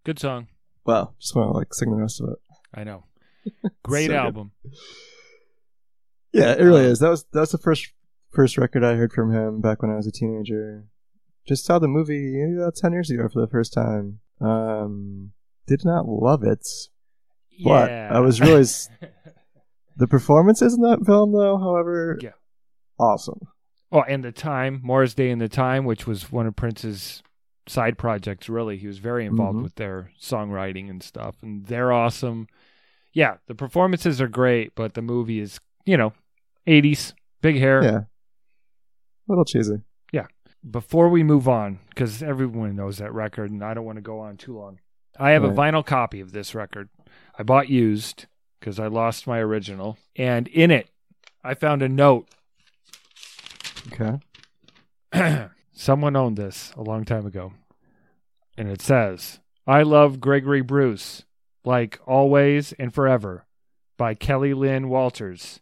Good 0.03 0.19
song. 0.19 0.47
Wow, 0.87 1.13
just 1.19 1.35
want 1.35 1.49
to 1.49 1.57
like 1.57 1.73
sing 1.73 1.91
the 1.91 1.97
rest 2.01 2.21
of 2.21 2.29
it. 2.29 2.39
I 2.73 2.83
know. 2.83 3.03
Great 3.83 4.05
So 4.07 4.13
good. 4.13 4.17
album. 4.17 4.51
Yeah, 6.33 6.53
it 6.53 6.61
really 6.63 6.85
Um, 6.85 6.91
is. 6.91 6.99
That 6.99 7.09
was 7.09 7.25
that 7.33 7.39
was 7.41 7.51
the 7.51 7.57
first 7.57 7.91
first 8.31 8.57
record 8.57 8.83
I 8.83 8.95
heard 8.95 9.11
from 9.13 9.33
him 9.33 9.61
back 9.61 9.81
when 9.81 9.91
I 9.91 9.95
was 9.95 10.07
a 10.07 10.11
teenager. 10.11 10.85
Just 11.47 11.65
saw 11.65 11.79
the 11.79 11.87
movie 11.87 12.33
maybe 12.37 12.57
about 12.57 12.75
ten 12.75 12.91
years 12.93 13.09
ago 13.09 13.27
for 13.31 13.41
the 13.41 13.47
first 13.47 13.73
time. 13.73 14.19
Um, 14.41 15.31
did 15.65 15.83
not 15.85 16.07
love 16.07 16.43
it. 16.43 16.65
But 17.63 17.89
yeah. 17.89 18.09
I 18.11 18.19
was 18.19 18.39
really 18.39 18.63
The 19.97 20.05
performances 20.07 20.75
in 20.75 20.81
that 20.81 21.03
film, 21.07 21.31
though, 21.31 21.57
however, 21.57 22.19
Yeah. 22.21 22.33
awesome. 22.99 23.39
oh, 23.91 24.01
and 24.03 24.23
the 24.23 24.31
time, 24.31 24.79
Morris 24.83 25.15
Day 25.15 25.31
and 25.31 25.41
the 25.41 25.49
Time, 25.49 25.85
which 25.85 26.05
was 26.05 26.31
one 26.31 26.45
of 26.45 26.55
Prince's 26.55 27.23
side 27.67 27.97
projects. 27.97 28.49
Really, 28.49 28.77
he 28.77 28.87
was 28.87 28.97
very 28.99 29.25
involved 29.25 29.59
Mhm. 29.59 29.63
with 29.63 29.75
their 29.75 30.11
songwriting 30.19 30.89
and 30.89 31.01
stuff, 31.03 31.35
and 31.41 31.65
they're 31.65 31.91
awesome. 31.91 32.47
Yeah, 33.13 33.37
the 33.47 33.55
performances 33.55 34.19
are 34.21 34.27
great, 34.27 34.73
but 34.75 34.93
the 34.93 35.01
movie 35.01 35.39
is, 35.39 35.59
you 35.85 35.97
know, 35.97 36.13
eighties, 36.65 37.13
big 37.41 37.57
hair. 37.57 37.83
Yeah, 37.83 37.97
a 37.99 38.07
little 39.27 39.45
cheesy. 39.45 39.81
Yeah. 40.11 40.27
Before 40.69 41.09
we 41.09 41.23
move 41.23 41.47
on, 41.47 41.79
because 41.89 42.21
everyone 42.23 42.75
knows 42.75 42.97
that 42.97 43.13
record, 43.13 43.51
and 43.51 43.63
I 43.63 43.73
don't 43.73 43.85
want 43.85 43.97
to 43.97 44.01
go 44.01 44.19
on 44.19 44.37
too 44.37 44.57
long. 44.57 44.79
I 45.19 45.31
have 45.31 45.43
a 45.43 45.49
vinyl 45.49 45.85
copy 45.85 46.19
of 46.19 46.31
this 46.31 46.53
record. 46.53 46.89
I 47.37 47.43
bought 47.43 47.69
used 47.69 48.25
because 48.59 48.79
I 48.79 48.87
lost 48.87 49.25
my 49.27 49.39
original, 49.39 49.97
and 50.15 50.47
in 50.49 50.69
it, 50.71 50.89
I 51.43 51.53
found 51.53 51.81
a 51.81 51.89
note. 51.89 52.27
Okay. 53.93 54.19
Someone 55.79 56.15
owned 56.15 56.37
this 56.37 56.73
a 56.75 56.81
long 56.81 57.05
time 57.05 57.27
ago, 57.27 57.53
and 58.57 58.67
it 58.67 58.81
says, 58.81 59.39
"I 59.67 59.83
love 59.83 60.19
Gregory 60.19 60.61
Bruce, 60.61 61.23
like 61.63 61.99
always 62.07 62.73
and 62.73 62.91
forever," 62.91 63.45
by 63.95 64.15
Kelly 64.15 64.55
Lynn 64.55 64.89
Walters. 64.89 65.61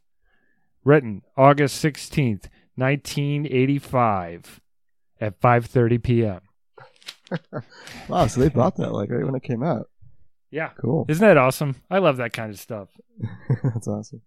Written 0.85 1.21
August 1.35 1.75
sixteenth, 1.75 2.47
nineteen 2.77 3.45
eighty-five, 3.45 4.61
at 5.19 5.41
five 5.41 5.65
thirty 5.65 5.97
p.m. 5.97 6.39
Wow, 8.07 8.27
so 8.27 8.39
they 8.39 8.47
bought 8.49 8.77
that 8.77 8.93
like 8.93 9.09
right 9.09 9.25
when 9.25 9.35
it 9.35 9.43
came 9.43 9.63
out. 9.63 9.89
Yeah. 10.49 10.69
Cool. 10.79 11.05
Isn't 11.09 11.27
that 11.27 11.35
awesome? 11.37 11.75
I 11.91 11.97
love 11.97 12.17
that 12.17 12.31
kind 12.31 12.51
of 12.51 12.59
stuff. 12.59 12.87
That's 13.63 13.87
awesome. 13.89 14.21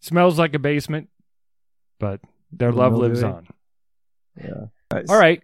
Smells 0.00 0.38
like 0.38 0.54
a 0.54 0.58
basement, 0.58 1.10
but 2.00 2.20
their 2.50 2.72
love 2.72 2.94
lives 2.94 3.22
on. 3.22 3.48
Yeah. 4.42 4.66
Nice. 4.94 5.10
All 5.10 5.18
right. 5.18 5.42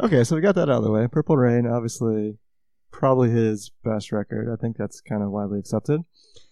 Okay, 0.00 0.24
so 0.24 0.36
we 0.36 0.42
got 0.42 0.54
that 0.54 0.68
out 0.70 0.78
of 0.78 0.84
the 0.84 0.90
way. 0.90 1.06
Purple 1.08 1.36
Rain, 1.36 1.66
obviously, 1.66 2.38
probably 2.92 3.30
his 3.30 3.70
best 3.84 4.12
record. 4.12 4.48
I 4.52 4.56
think 4.60 4.76
that's 4.76 5.00
kind 5.00 5.22
of 5.22 5.30
widely 5.30 5.58
accepted. 5.58 6.02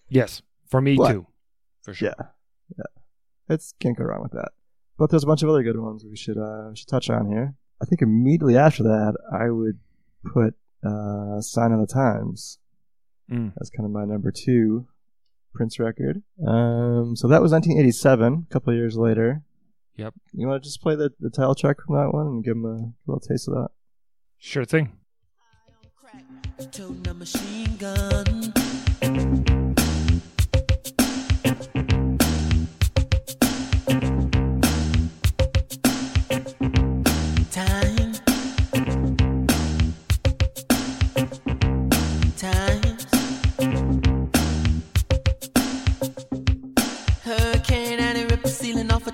Yes. 0.09 0.41
For 0.69 0.81
me 0.81 0.97
What? 0.97 1.11
too. 1.11 1.27
For 1.83 1.93
sure. 1.93 2.09
Yeah, 2.17 2.25
yeah, 2.77 2.83
it's 3.55 3.73
can't 3.79 3.97
go 3.97 4.03
wrong 4.03 4.21
with 4.21 4.33
that. 4.33 4.49
But 4.97 5.09
there's 5.09 5.23
a 5.23 5.27
bunch 5.27 5.43
of 5.43 5.49
other 5.49 5.63
good 5.63 5.79
ones 5.79 6.03
we 6.03 6.17
should 6.17 6.37
uh, 6.37 6.73
should 6.73 6.87
touch 6.89 7.09
on 7.09 7.27
here. 7.27 7.53
I 7.81 7.85
think 7.85 8.01
immediately 8.01 8.57
after 8.57 8.83
that, 8.83 9.15
I 9.31 9.49
would 9.51 9.79
put 10.25 10.55
uh, 10.83 11.39
"Sign 11.39 11.71
of 11.71 11.79
the 11.79 11.87
Times" 11.87 12.59
Mm. 13.31 13.51
as 13.61 13.69
kind 13.69 13.85
of 13.85 13.91
my 13.91 14.05
number 14.05 14.31
two 14.31 14.87
Prince 15.53 15.79
record. 15.79 16.23
Um, 16.45 17.15
so 17.15 17.27
that 17.27 17.41
was 17.41 17.51
1987. 17.51 18.47
A 18.49 18.53
couple 18.53 18.71
of 18.73 18.77
years 18.77 18.97
later. 18.97 19.43
Yep. 19.97 20.13
You 20.33 20.47
want 20.47 20.63
to 20.63 20.67
just 20.67 20.81
play 20.81 20.95
the, 20.95 21.11
the 21.19 21.29
title 21.29 21.55
track 21.55 21.77
from 21.85 21.95
that 21.95 22.13
one 22.13 22.27
and 22.27 22.43
give 22.43 22.55
them 22.55 22.65
a 22.65 23.11
little 23.11 23.19
taste 23.19 23.47
of 23.47 23.55
that? 23.55 23.69
Sure 24.37 24.65
thing. 24.65 24.93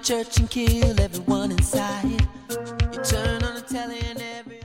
Church 0.03 0.37
and 0.37 0.49
kill 0.49 0.99
everyone 0.99 1.51
inside. 1.51 2.27
Every. 4.19 4.59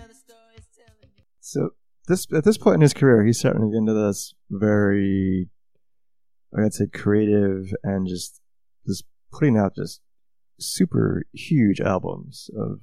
So 1.39 1.71
this 2.09 2.27
at 2.35 2.43
this 2.43 2.59
point 2.59 2.77
in 2.77 2.81
his 2.81 2.93
career, 2.93 3.25
he's 3.25 3.39
starting 3.39 3.63
to 3.63 3.69
get 3.69 3.79
into 3.79 3.95
this 3.95 4.35
very, 4.51 5.49
I'd 6.59 6.75
say, 6.75 6.87
creative 6.93 7.73
and 7.85 8.09
just 8.09 8.41
just 8.85 9.05
putting 9.33 9.57
out 9.57 9.77
just 9.77 10.01
super 10.59 11.25
huge 11.33 11.81
albums 11.81 12.51
of 12.59 12.81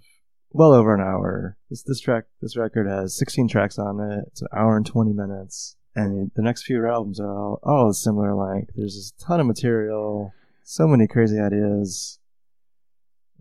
well 0.52 0.72
over 0.72 0.96
an 0.96 1.02
hour. 1.02 1.58
This 1.70 1.84
this 1.84 2.00
track 2.00 2.24
this 2.42 2.56
record 2.56 2.88
has 2.88 3.18
16 3.18 3.50
tracks 3.50 3.78
on 3.78 4.00
it. 4.00 4.24
It's 4.28 4.42
an 4.42 4.48
hour 4.56 4.78
and 4.78 4.86
20 4.86 5.12
minutes, 5.12 5.76
and 5.94 6.32
the 6.38 6.42
next 6.42 6.64
few 6.64 6.88
albums 6.88 7.20
are 7.20 7.38
all 7.38 7.60
all 7.64 7.92
similar 7.92 8.34
length. 8.34 8.72
There's 8.76 8.96
just 8.96 9.22
a 9.22 9.26
ton 9.26 9.42
of 9.42 9.46
material, 9.46 10.32
so 10.64 10.88
many 10.88 11.06
crazy 11.06 11.38
ideas. 11.38 12.18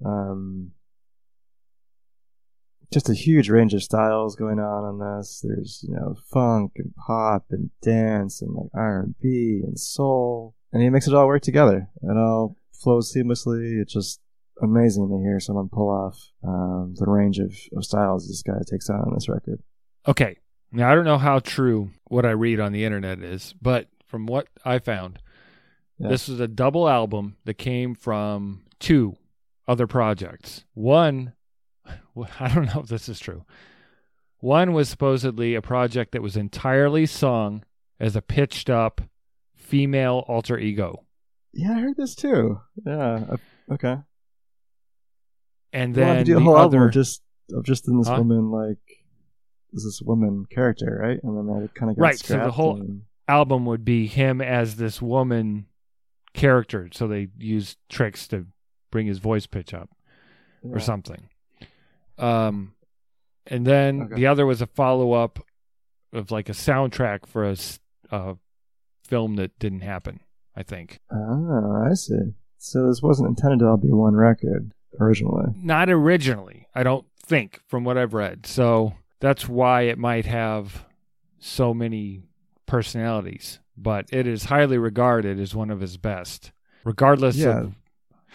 Um, 0.05 0.71
just 2.93 3.09
a 3.09 3.15
huge 3.15 3.51
range 3.51 3.75
of 3.75 3.83
styles 3.83 4.37
going 4.37 4.59
on 4.61 4.85
on 4.85 4.99
this. 5.19 5.45
There's 5.47 5.85
you 5.87 5.95
know 5.95 6.15
funk 6.33 6.73
and 6.77 6.95
pop 7.07 7.47
and 7.51 7.71
dance 7.83 8.41
and 8.41 8.55
like 8.55 8.71
R 8.75 9.01
and 9.01 9.15
B 9.21 9.61
and 9.65 9.79
soul, 9.79 10.55
and 10.73 10.83
he 10.83 10.91
makes 10.91 11.09
it 11.09 11.15
all 11.15 11.27
work 11.27 11.43
together. 11.43 11.89
It 12.03 12.17
all 12.17 12.57
flows 12.73 13.13
seamlessly. 13.13 13.81
It's 13.83 13.93
just 13.93 14.21
amazing 14.63 15.09
to 15.09 15.19
hear 15.25 15.41
someone 15.41 15.69
pull 15.69 15.89
off 15.91 16.17
um, 16.47 16.95
the 16.97 17.07
range 17.11 17.39
of, 17.41 17.53
of 17.77 17.85
styles 17.85 18.29
this 18.29 18.43
guy 18.43 18.61
takes 18.71 18.89
on 18.89 19.01
on 19.01 19.15
this 19.15 19.29
record. 19.29 19.61
Okay. 20.07 20.39
Now, 20.71 20.91
I 20.91 20.95
don't 20.97 21.05
know 21.05 21.19
how 21.19 21.39
true 21.39 21.91
what 22.09 22.27
I 22.27 22.31
read 22.31 22.59
on 22.61 22.73
the 22.73 22.85
internet 22.85 23.21
is, 23.21 23.55
but 23.63 23.89
from 24.07 24.27
what 24.27 24.49
I 24.65 24.79
found, 24.81 25.21
Yeah. 25.99 26.09
this 26.09 26.29
was 26.29 26.41
a 26.41 26.49
double 26.49 26.89
album 26.89 27.37
that 27.45 27.55
came 27.55 27.95
from 27.95 28.63
two 28.81 29.17
other 29.67 29.87
projects. 29.87 30.65
One, 30.75 31.33
I 31.87 32.49
don't 32.55 32.67
know 32.75 32.81
if 32.83 32.89
this 32.89 33.09
is 33.09 33.19
true. 33.21 33.45
One 34.41 34.73
was 34.73 34.89
supposedly 34.89 35.55
a 35.55 35.63
project 35.63 36.13
that 36.13 36.23
was 36.23 36.37
entirely 36.37 37.07
sung 37.07 37.65
as 37.99 38.15
a 38.17 38.23
pitched 38.23 38.69
up 38.69 39.01
female 39.57 40.25
alter 40.29 40.59
ego. 40.59 41.05
Yeah, 41.55 41.73
I 41.77 41.81
heard 41.81 41.97
this 41.97 42.15
too. 42.15 42.61
Yeah. 42.85 43.37
Okay. 43.73 43.97
And 45.73 45.97
Well, 45.97 46.07
then 46.07 46.17
to 46.19 46.25
do 46.25 46.35
the 46.35 46.41
whole 46.41 46.57
other, 46.57 46.87
of 46.87 46.93
just 46.93 47.23
of 47.53 47.65
just 47.65 47.89
in 47.89 47.99
this 47.99 48.09
Huh? 48.09 48.17
woman 48.19 48.51
like 48.51 48.79
is 49.73 49.85
this 49.85 50.01
woman 50.05 50.45
character, 50.51 50.99
right? 51.03 51.19
And 51.23 51.37
then 51.37 51.47
that 51.63 51.75
kind 51.75 51.91
of 51.91 51.97
got 51.97 52.03
Right, 52.03 52.19
so 52.19 52.37
the 52.39 52.51
whole- 52.53 52.81
and- 52.81 53.03
album 53.27 53.65
would 53.67 53.85
be 53.85 54.07
him 54.07 54.41
as 54.41 54.77
this 54.77 55.01
woman 55.03 55.67
character. 56.35 56.89
So 56.93 57.09
they 57.09 57.29
used 57.39 57.79
tricks 57.89 58.29
to 58.29 58.47
bring 58.95 59.07
his 59.09 59.19
voice 59.19 59.45
pitch 59.47 59.75
up. 59.75 59.91
or 60.73 60.81
something. 60.81 61.29
Um, 62.17 62.73
and 63.47 63.67
then 63.67 64.03
Okay. 64.05 64.15
the 64.15 64.27
other 64.29 64.47
was 64.47 64.63
a 64.63 64.67
follow 64.67 65.13
up 65.13 65.39
of 66.13 66.31
like 66.31 66.49
a 66.49 66.53
soundtrack 66.53 67.27
for 67.27 67.45
a, 67.45 67.57
uh, 68.11 68.35
film 69.07 69.35
that 69.37 69.59
didn't 69.59 69.81
happen. 69.83 70.21
I 70.57 70.63
think 70.63 71.01
Oh, 71.13 71.85
I 71.87 71.93
see. 71.93 72.33
So 72.57 72.87
this 72.87 73.03
wasn't 73.03 73.29
intended 73.29 73.59
to 73.59 73.67
all 73.69 73.77
be 73.77 73.91
one 73.91 74.15
record 74.15 74.73
originally. 74.99 75.53
not 75.57 75.91
originally. 75.91 76.67
I 76.75 76.83
don't 76.83 77.05
think 77.19 77.61
from 77.67 77.85
what 77.85 77.99
I've 77.99 78.15
read. 78.15 78.47
So 78.47 78.95
that's 79.21 79.47
why 79.47 79.83
it 79.83 79.99
might 79.99 80.25
have 80.25 80.87
so 81.39 81.75
many 81.75 82.23
personalities. 82.65 83.61
But 83.77 84.07
it 84.13 84.27
is 84.27 84.45
highly 84.45 84.79
regarded 84.79 85.39
as 85.39 85.55
one 85.55 85.71
of 85.71 85.81
his 85.81 85.99
best, 85.99 86.53
regardless 86.85 87.37
Yeah. 87.37 87.61
of 87.65 87.75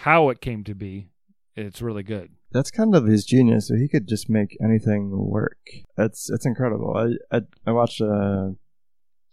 how 0.04 0.30
it 0.30 0.42
came 0.42 0.64
to 0.66 0.76
be. 0.76 1.10
It's 1.56 1.82
really 1.82 2.04
good. 2.04 2.32
That's 2.52 2.72
kind 2.72 2.96
of 2.96 3.06
his 3.06 3.26
genius. 3.26 3.68
So 3.68 3.76
he 3.76 3.88
could 3.90 4.08
just 4.08 4.30
make 4.30 4.58
anything 4.64 5.12
work. 5.12 5.58
It's 5.98 6.30
it's 6.30 6.46
incredible. 6.46 6.96
I 6.96 7.36
I, 7.36 7.42
I 7.68 7.72
watched 7.72 8.00
a, 8.02 8.56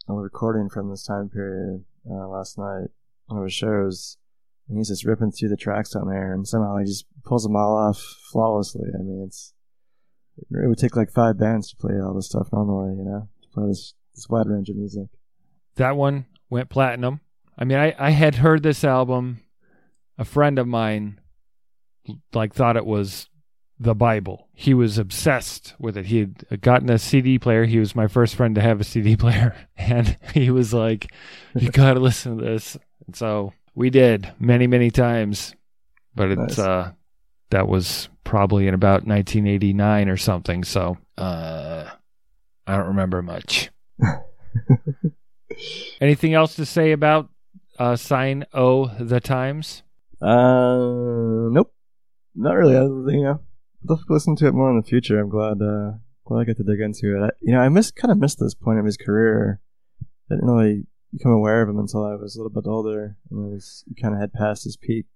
a 0.08 0.12
recording 0.12 0.68
from 0.68 0.90
this 0.90 1.04
time 1.04 1.28
period 1.28 1.84
uh, 2.10 2.28
last 2.28 2.58
night. 2.58 2.88
One 3.26 3.38
of 3.38 3.44
his 3.44 3.54
shows, 3.54 4.18
and 4.68 4.78
he's 4.78 4.88
just 4.88 5.04
ripping 5.04 5.32
through 5.32 5.48
the 5.50 5.56
tracks 5.56 5.94
on 5.94 6.08
there, 6.08 6.32
and 6.32 6.46
somehow 6.46 6.76
he 6.78 6.84
just 6.84 7.06
pulls 7.24 7.44
them 7.44 7.56
all 7.56 7.76
off 7.76 7.98
flawlessly. 8.32 8.88
I 8.94 9.02
mean, 9.02 9.24
it's 9.26 9.52
it 10.38 10.68
would 10.68 10.78
take 10.78 10.96
like 10.96 11.10
five 11.12 11.38
bands 11.38 11.70
to 11.70 11.76
play 11.76 11.94
all 12.00 12.14
this 12.14 12.26
stuff 12.26 12.48
normally, 12.52 12.96
you 12.96 13.04
know, 13.04 13.28
to 13.42 13.48
play 13.54 13.66
this 13.68 13.94
this 14.14 14.28
wide 14.28 14.46
range 14.48 14.68
of 14.68 14.76
music. 14.76 15.08
that 15.76 15.96
one 15.96 16.26
went 16.50 16.70
platinum. 16.70 17.20
I 17.58 17.64
mean, 17.64 17.78
I, 17.78 17.94
I 17.98 18.10
had 18.10 18.36
heard 18.36 18.62
this 18.62 18.84
album. 18.84 19.40
A 20.18 20.24
friend 20.24 20.58
of 20.58 20.66
mine, 20.66 21.20
like, 22.32 22.54
thought 22.54 22.76
it 22.76 22.86
was 22.86 23.28
the 23.78 23.94
Bible. 23.94 24.48
He 24.54 24.72
was 24.72 24.96
obsessed 24.96 25.74
with 25.78 25.96
it. 25.98 26.06
He 26.06 26.18
had 26.20 26.60
gotten 26.62 26.88
a 26.90 26.98
CD 26.98 27.38
player. 27.38 27.64
He 27.66 27.78
was 27.78 27.94
my 27.94 28.06
first 28.08 28.34
friend 28.34 28.54
to 28.54 28.60
have 28.62 28.80
a 28.80 28.84
CD 28.84 29.16
player, 29.16 29.54
and 29.76 30.16
he 30.32 30.50
was 30.50 30.72
like, 30.72 31.12
"You 31.54 31.70
got 31.72 31.94
to 31.94 32.00
listen 32.00 32.38
to 32.38 32.44
this." 32.44 32.78
And 33.06 33.14
so 33.14 33.52
we 33.74 33.90
did 33.90 34.32
many, 34.38 34.66
many 34.66 34.90
times. 34.90 35.54
But 36.14 36.30
it's 36.30 36.56
Nice. 36.56 36.58
uh, 36.58 36.92
that 37.50 37.68
was 37.68 38.08
probably 38.24 38.66
in 38.66 38.72
about 38.72 39.04
1989 39.06 40.08
or 40.08 40.16
something. 40.16 40.64
So 40.64 40.96
uh, 41.18 41.90
I 42.66 42.76
don't 42.76 42.86
remember 42.86 43.20
much. 43.20 43.70
Anything 46.00 46.34
else 46.34 46.54
to 46.56 46.64
say 46.66 46.92
about 46.92 47.28
uh, 47.78 47.96
Sign 47.96 48.44
O 48.54 48.86
the 48.98 49.20
Times? 49.20 49.82
Uh, 50.20 51.48
nope, 51.50 51.74
not 52.34 52.54
really. 52.54 52.76
I, 52.76 52.82
you 52.82 53.22
know, 53.22 53.40
I'll 53.88 54.00
listen 54.08 54.36
to 54.36 54.46
it 54.46 54.54
more 54.54 54.70
in 54.70 54.76
the 54.76 54.86
future. 54.86 55.20
I'm 55.20 55.28
glad, 55.28 55.60
uh, 55.62 55.98
glad 56.24 56.40
I 56.40 56.44
get 56.44 56.56
to 56.58 56.64
dig 56.64 56.80
into 56.80 57.16
it. 57.16 57.24
I, 57.24 57.30
you 57.40 57.52
know, 57.52 57.60
I 57.60 57.68
miss 57.68 57.90
kind 57.90 58.12
of 58.12 58.18
missed 58.18 58.38
this 58.40 58.54
point 58.54 58.78
of 58.78 58.84
his 58.84 58.96
career. 58.96 59.60
I 60.30 60.34
didn't 60.34 60.48
really 60.48 60.86
become 61.12 61.32
aware 61.32 61.62
of 61.62 61.68
him 61.68 61.78
until 61.78 62.04
I 62.04 62.14
was 62.16 62.36
a 62.36 62.38
little 62.38 62.50
bit 62.50 62.68
older, 62.68 63.16
and 63.30 63.46
it 63.46 63.54
was 63.54 63.84
kind 64.00 64.14
of 64.14 64.20
had 64.20 64.32
passed 64.32 64.64
his 64.64 64.76
peak. 64.76 65.06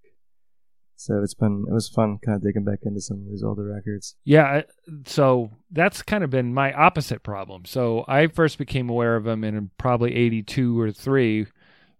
So 0.96 1.22
it's 1.22 1.32
been 1.32 1.64
it 1.66 1.72
was 1.72 1.88
fun 1.88 2.18
kind 2.22 2.36
of 2.36 2.42
digging 2.42 2.64
back 2.64 2.80
into 2.82 3.00
some 3.00 3.22
of 3.22 3.30
these 3.30 3.42
older 3.42 3.64
records. 3.64 4.16
Yeah, 4.24 4.62
so 5.06 5.50
that's 5.70 6.02
kind 6.02 6.22
of 6.22 6.28
been 6.28 6.52
my 6.52 6.74
opposite 6.74 7.22
problem. 7.22 7.64
So 7.64 8.04
I 8.06 8.26
first 8.26 8.58
became 8.58 8.90
aware 8.90 9.16
of 9.16 9.26
him 9.26 9.42
in 9.42 9.70
probably 9.78 10.14
82 10.14 10.78
or 10.78 10.92
3 10.92 11.46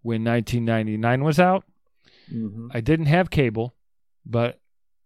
when 0.03 0.23
1999 0.23 1.23
was 1.23 1.39
out. 1.39 1.63
Mm-hmm. 2.31 2.67
I 2.73 2.81
didn't 2.81 3.05
have 3.07 3.29
cable, 3.29 3.73
but 4.25 4.59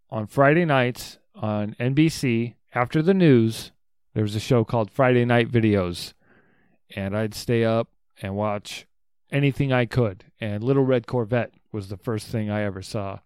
on 0.09 0.27
Friday 0.27 0.65
nights 0.65 1.17
on 1.33 1.75
NBC 1.79 2.55
after 2.73 3.01
the 3.01 3.13
news, 3.13 3.71
there 4.13 4.23
was 4.23 4.35
a 4.35 4.39
show 4.39 4.63
called 4.63 4.91
Friday 4.91 5.25
Night 5.25 5.51
Videos, 5.51 6.13
and 6.95 7.15
I'd 7.17 7.33
stay 7.33 7.63
up 7.65 7.89
and 8.21 8.35
watch 8.35 8.85
anything 9.31 9.73
I 9.73 9.85
could. 9.85 10.25
And 10.39 10.63
Little 10.63 10.85
Red 10.85 11.07
Corvette 11.07 11.53
was 11.71 11.89
the 11.89 11.97
first 11.97 12.27
thing 12.27 12.49
I 12.49 12.61
ever 12.63 12.81
saw 12.81 13.19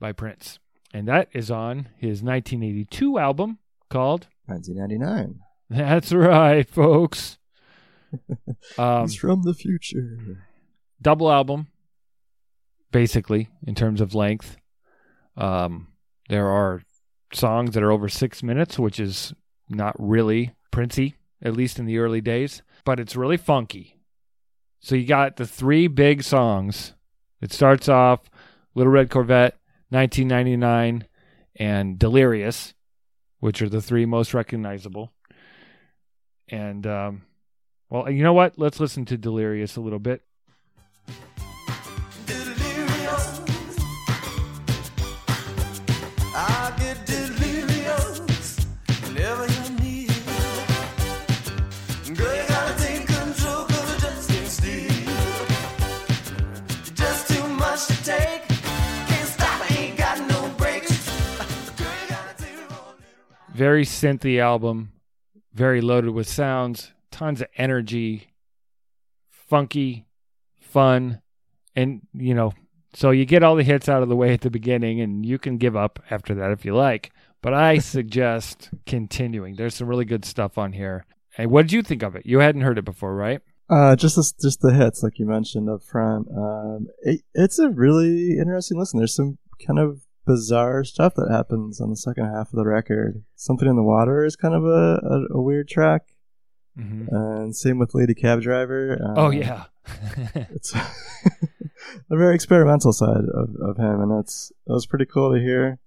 by 0.00 0.12
Prince, 0.12 0.58
and 0.92 1.06
that 1.08 1.28
is 1.32 1.50
on 1.50 1.88
his 1.96 2.22
1982 2.22 3.18
album 3.18 3.58
called 3.90 4.26
1999. 4.46 5.40
"That's 5.70 6.12
Right, 6.12 6.68
folks." 6.68 7.38
Um, 8.78 9.02
He's 9.08 9.16
from 9.16 9.42
the 9.42 9.54
future. 9.54 10.46
double 11.02 11.30
album, 11.30 11.66
basically 12.94 13.48
in 13.66 13.74
terms 13.74 14.00
of 14.00 14.14
length. 14.14 14.56
Um, 15.36 15.88
there 16.28 16.46
are 16.46 16.82
songs 17.32 17.74
that 17.74 17.82
are 17.82 17.90
over 17.90 18.08
six 18.08 18.40
minutes, 18.40 18.78
which 18.78 19.00
is 19.00 19.34
not 19.68 19.96
really 19.98 20.54
Princey, 20.70 21.16
at 21.42 21.54
least 21.54 21.80
in 21.80 21.86
the 21.86 21.98
early 21.98 22.20
days, 22.20 22.62
but 22.84 23.00
it's 23.00 23.16
really 23.16 23.36
funky. 23.36 23.98
So 24.78 24.94
you 24.94 25.08
got 25.08 25.34
the 25.34 25.46
three 25.46 25.88
big 25.88 26.22
songs. 26.22 26.94
It 27.40 27.52
starts 27.52 27.88
off 27.88 28.30
Little 28.76 28.92
Red 28.92 29.10
Corvette, 29.10 29.58
1999, 29.88 31.04
and 31.56 31.98
Delirious, 31.98 32.74
which 33.40 33.60
are 33.60 33.68
the 33.68 33.82
three 33.82 34.06
most 34.06 34.32
recognizable. 34.34 35.12
And 36.46 36.86
um, 36.86 37.22
well, 37.90 38.08
you 38.08 38.22
know 38.22 38.34
what? 38.34 38.56
Let's 38.56 38.78
listen 38.78 39.04
to 39.06 39.18
Delirious 39.18 39.74
a 39.74 39.80
little 39.80 39.98
bit. 39.98 40.22
Very 63.54 63.84
synthy 63.84 64.40
album, 64.40 64.92
very 65.52 65.80
loaded 65.80 66.10
with 66.10 66.28
sounds, 66.28 66.92
tons 67.10 67.40
of 67.40 67.48
energy, 67.56 68.28
funky, 69.30 70.06
fun, 70.60 71.20
and 71.76 72.02
you 72.12 72.34
know, 72.34 72.52
so 72.94 73.10
you 73.10 73.24
get 73.24 73.42
all 73.42 73.56
the 73.56 73.62
hits 73.62 73.88
out 73.88 74.02
of 74.02 74.08
the 74.08 74.16
way 74.16 74.32
at 74.32 74.40
the 74.40 74.50
beginning, 74.50 75.00
and 75.00 75.24
you 75.24 75.38
can 75.38 75.56
give 75.56 75.76
up 75.76 76.00
after 76.10 76.34
that 76.34 76.50
if 76.50 76.64
you 76.64 76.74
like. 76.74 77.12
But 77.42 77.54
I 77.54 77.78
suggest 77.94 78.70
continuing. 78.86 79.56
There's 79.56 79.74
some 79.74 79.88
really 79.88 80.04
good 80.04 80.24
stuff 80.24 80.58
on 80.58 80.72
here. 80.72 81.06
And 81.36 81.50
what 81.50 81.62
did 81.62 81.72
you 81.72 81.82
think 81.82 82.02
of 82.02 82.14
it? 82.14 82.26
You 82.26 82.38
hadn't 82.38 82.62
heard 82.62 82.78
it 82.78 82.84
before, 82.84 83.14
right? 83.14 83.40
Uh, 83.68 83.96
just 83.96 84.16
this, 84.16 84.32
just 84.32 84.60
the 84.60 84.72
hits, 84.72 85.02
like 85.02 85.18
you 85.18 85.26
mentioned 85.26 85.68
up 85.68 85.82
front. 85.82 86.28
Um, 86.36 86.86
it, 87.02 87.22
it's 87.34 87.58
a 87.58 87.70
really 87.70 88.38
interesting 88.38 88.78
listen. 88.78 88.98
There's 88.98 89.16
some 89.16 89.38
kind 89.66 89.78
of 89.78 90.02
bizarre 90.26 90.84
stuff 90.84 91.14
that 91.16 91.28
happens 91.30 91.80
on 91.80 91.90
the 91.90 91.96
second 91.96 92.26
half 92.26 92.48
of 92.52 92.56
the 92.56 92.64
record. 92.66 93.22
Something 93.36 93.68
in 93.68 93.76
the 93.76 93.82
water 93.82 94.24
is 94.24 94.36
kind 94.36 94.54
of 94.54 94.64
a, 94.64 95.00
a, 95.32 95.38
a 95.38 95.42
weird 95.42 95.68
track, 95.68 96.02
Mm-hmm. 96.78 97.14
and 97.14 97.54
same 97.54 97.78
with 97.78 97.94
Lady 97.94 98.14
Cab 98.14 98.40
Driver. 98.42 98.98
Uh, 99.00 99.14
oh 99.16 99.30
yeah. 99.30 99.64
it's 100.34 100.72
the 102.08 102.16
very 102.16 102.34
experimental 102.34 102.92
side 102.92 103.24
of, 103.32 103.50
of 103.62 103.76
him, 103.76 104.00
and 104.00 104.10
that's 104.10 104.50
that 104.66 104.72
was 104.74 104.84
pretty 104.86 105.04
cool 105.06 105.32
to 105.32 105.40
hear. 105.40 105.78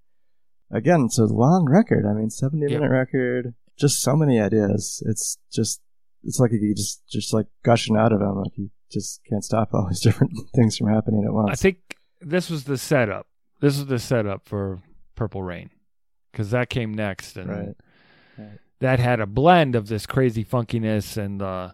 Again, 0.70 1.02
it's 1.04 1.18
a 1.18 1.24
long 1.26 1.66
record. 1.68 2.04
I 2.06 2.14
mean, 2.14 2.30
seventy 2.30 2.66
Yeah. 2.72 2.78
minute 2.78 2.90
record. 2.90 3.54
Just 3.78 4.00
so 4.00 4.16
many 4.16 4.40
ideas. 4.40 5.02
It's 5.06 5.38
just 5.52 5.80
it's 6.24 6.40
like 6.40 6.50
you 6.52 6.74
just 6.74 7.06
just 7.08 7.32
like 7.34 7.46
gushing 7.64 7.96
out 7.96 8.12
of 8.12 8.20
him. 8.20 8.36
Like 8.42 8.56
you 8.56 8.70
just 8.90 9.20
can't 9.28 9.44
stop 9.44 9.68
all 9.74 9.86
these 9.88 10.00
different 10.08 10.32
things 10.56 10.76
from 10.78 10.88
happening 10.88 11.22
at 11.26 11.32
once. 11.32 11.50
I 11.50 11.54
think 11.54 11.78
this 12.22 12.48
was 12.50 12.64
the 12.64 12.78
setup. 12.78 13.26
This 13.60 13.78
is 13.78 13.86
the 13.86 13.98
setup 13.98 14.46
for 14.46 14.80
Purple 15.14 15.42
Rain, 15.42 15.70
because 16.30 16.50
that 16.50 16.70
came 16.70 16.94
next, 16.94 17.36
and 17.36 17.50
Right. 17.50 17.76
Right. 18.38 18.58
that 18.80 19.00
had 19.00 19.20
a 19.20 19.26
blend 19.26 19.74
of 19.74 19.88
this 19.88 20.06
crazy 20.06 20.44
funkiness 20.44 21.16
and 21.16 21.42
uh, 21.42 21.72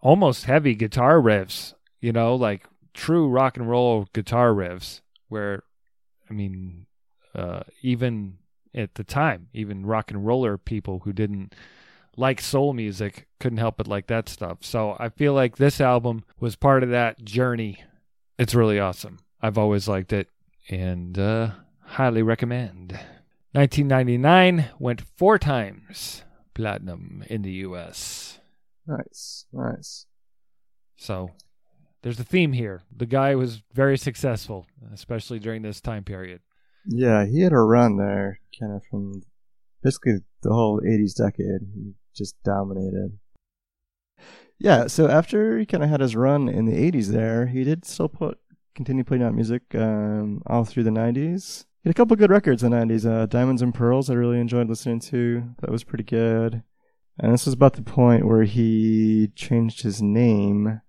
almost 0.00 0.44
heavy 0.44 0.74
guitar 0.74 1.20
riffs. 1.20 1.74
You 2.00 2.12
know, 2.12 2.34
like 2.34 2.64
true 2.94 3.28
rock 3.28 3.56
and 3.56 3.68
roll 3.68 4.08
guitar 4.12 4.52
riffs. 4.52 5.00
Where, 5.28 5.62
I 6.28 6.32
mean, 6.32 6.86
uh, 7.34 7.62
even 7.82 8.38
at 8.74 8.94
the 8.94 9.04
time, 9.04 9.48
even 9.52 9.84
rock 9.86 10.10
and 10.10 10.26
roller 10.26 10.56
people 10.56 11.00
who 11.04 11.12
didn't 11.12 11.54
like 12.16 12.40
soul 12.40 12.72
music 12.72 13.28
couldn't 13.38 13.58
help 13.58 13.76
but 13.76 13.86
like 13.86 14.06
that 14.08 14.28
stuff. 14.28 14.58
So 14.62 14.96
I 14.98 15.08
feel 15.10 15.32
like 15.34 15.56
this 15.56 15.80
album 15.80 16.24
was 16.40 16.56
part 16.56 16.82
of 16.82 16.90
that 16.90 17.24
journey. 17.24 17.82
It's 18.38 18.54
really 18.54 18.80
awesome. 18.80 19.18
I've 19.42 19.58
always 19.58 19.88
liked 19.88 20.12
it 20.12 20.28
and 20.68 21.18
uh, 21.18 21.50
highly 21.80 22.22
recommend. 22.22 22.92
1999 23.52 24.70
went 24.78 25.00
four 25.16 25.38
times 25.38 26.22
platinum 26.54 27.24
in 27.28 27.42
the 27.42 27.52
US. 27.52 28.38
Nice, 28.86 29.46
nice. 29.52 30.06
So 30.96 31.30
there's 32.02 32.20
a 32.20 32.24
theme 32.24 32.52
here. 32.52 32.82
The 32.94 33.06
guy 33.06 33.34
was 33.34 33.62
very 33.72 33.96
successful, 33.96 34.66
especially 34.92 35.38
during 35.38 35.62
this 35.62 35.80
time 35.80 36.04
period. 36.04 36.40
Yeah, 36.86 37.26
he 37.26 37.40
had 37.40 37.52
a 37.52 37.58
run 37.58 37.96
there, 37.96 38.40
kind 38.58 38.74
of 38.74 38.82
from 38.90 39.22
basically 39.82 40.18
the 40.42 40.52
whole 40.52 40.80
'80s 40.80 41.14
decade. 41.14 41.68
He 41.74 41.92
just 42.14 42.42
dominated. 42.42 43.18
Yeah, 44.58 44.86
so 44.86 45.08
after 45.08 45.58
he 45.58 45.66
kind 45.66 45.82
of 45.82 45.90
had 45.90 46.00
his 46.00 46.16
run 46.16 46.48
in 46.48 46.66
the 46.66 46.76
'80s, 46.76 47.08
there 47.08 47.46
he 47.46 47.64
did 47.64 47.84
still 47.84 48.08
put 48.08 48.38
continue 48.74 49.04
putting 49.04 49.22
out 49.22 49.34
music 49.34 49.62
um, 49.74 50.42
all 50.46 50.64
through 50.64 50.84
the 50.84 50.90
'90s. 50.90 51.64
He 51.82 51.88
had 51.88 51.94
a 51.94 51.94
couple 51.94 52.16
good 52.16 52.30
records 52.30 52.62
in 52.62 52.70
the 52.70 52.76
'90s. 52.76 53.06
Uh, 53.06 53.26
Diamonds 53.26 53.62
and 53.62 53.74
Pearls, 53.74 54.10
I 54.10 54.14
really 54.14 54.40
enjoyed 54.40 54.68
listening 54.68 55.00
to. 55.00 55.54
That 55.60 55.70
was 55.70 55.84
pretty 55.84 56.04
good. 56.04 56.62
And 57.18 57.32
this 57.32 57.44
was 57.44 57.54
about 57.54 57.74
the 57.74 57.82
point 57.82 58.26
where 58.26 58.44
he 58.44 59.30
changed 59.34 59.82
his 59.82 60.00
name 60.00 60.80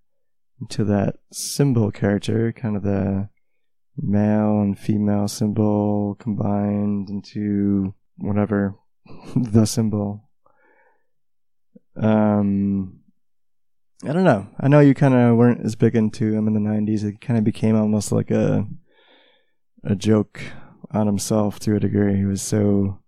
to 0.70 0.84
that 0.86 1.18
symbol 1.32 1.92
character, 1.92 2.54
kind 2.54 2.78
of 2.78 2.84
the 2.84 3.30
male 3.98 4.62
and 4.62 4.80
female 4.80 5.28
symbol 5.28 6.16
combined 6.20 7.10
into 7.10 7.94
whatever 8.18 8.76
the 9.36 9.66
symbol. 9.66 10.30
Um, 11.98 13.01
I 14.04 14.14
don't 14.14 14.24
know. 14.24 14.48
I 14.60 14.68
know 14.68 14.80
you 14.80 14.94
kind 14.96 15.14
of 15.14 15.38
weren't 15.38 15.64
as 15.64 15.76
big 15.76 15.96
into 15.96 16.34
him 16.34 16.48
in 16.48 16.54
the 16.54 16.60
'90s. 16.60 17.04
It 17.04 17.22
kind 17.22 17.38
of 17.38 17.44
became 17.44 17.76
almost 17.76 18.12
like 18.12 18.32
a 18.32 18.68
a 19.84 19.96
joke 19.96 20.42
on 20.92 21.08
himself 21.08 21.60
to 21.60 21.76
a 21.76 21.80
degree. 21.80 22.18
He 22.18 22.26
was 22.26 22.42
so 22.42 23.00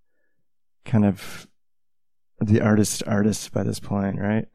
kind 0.86 1.06
of 1.06 1.48
the 2.40 2.62
artist 2.62 3.04
artist 3.08 3.52
by 3.52 3.64
this 3.64 3.80
point, 3.80 4.20
right? 4.20 4.46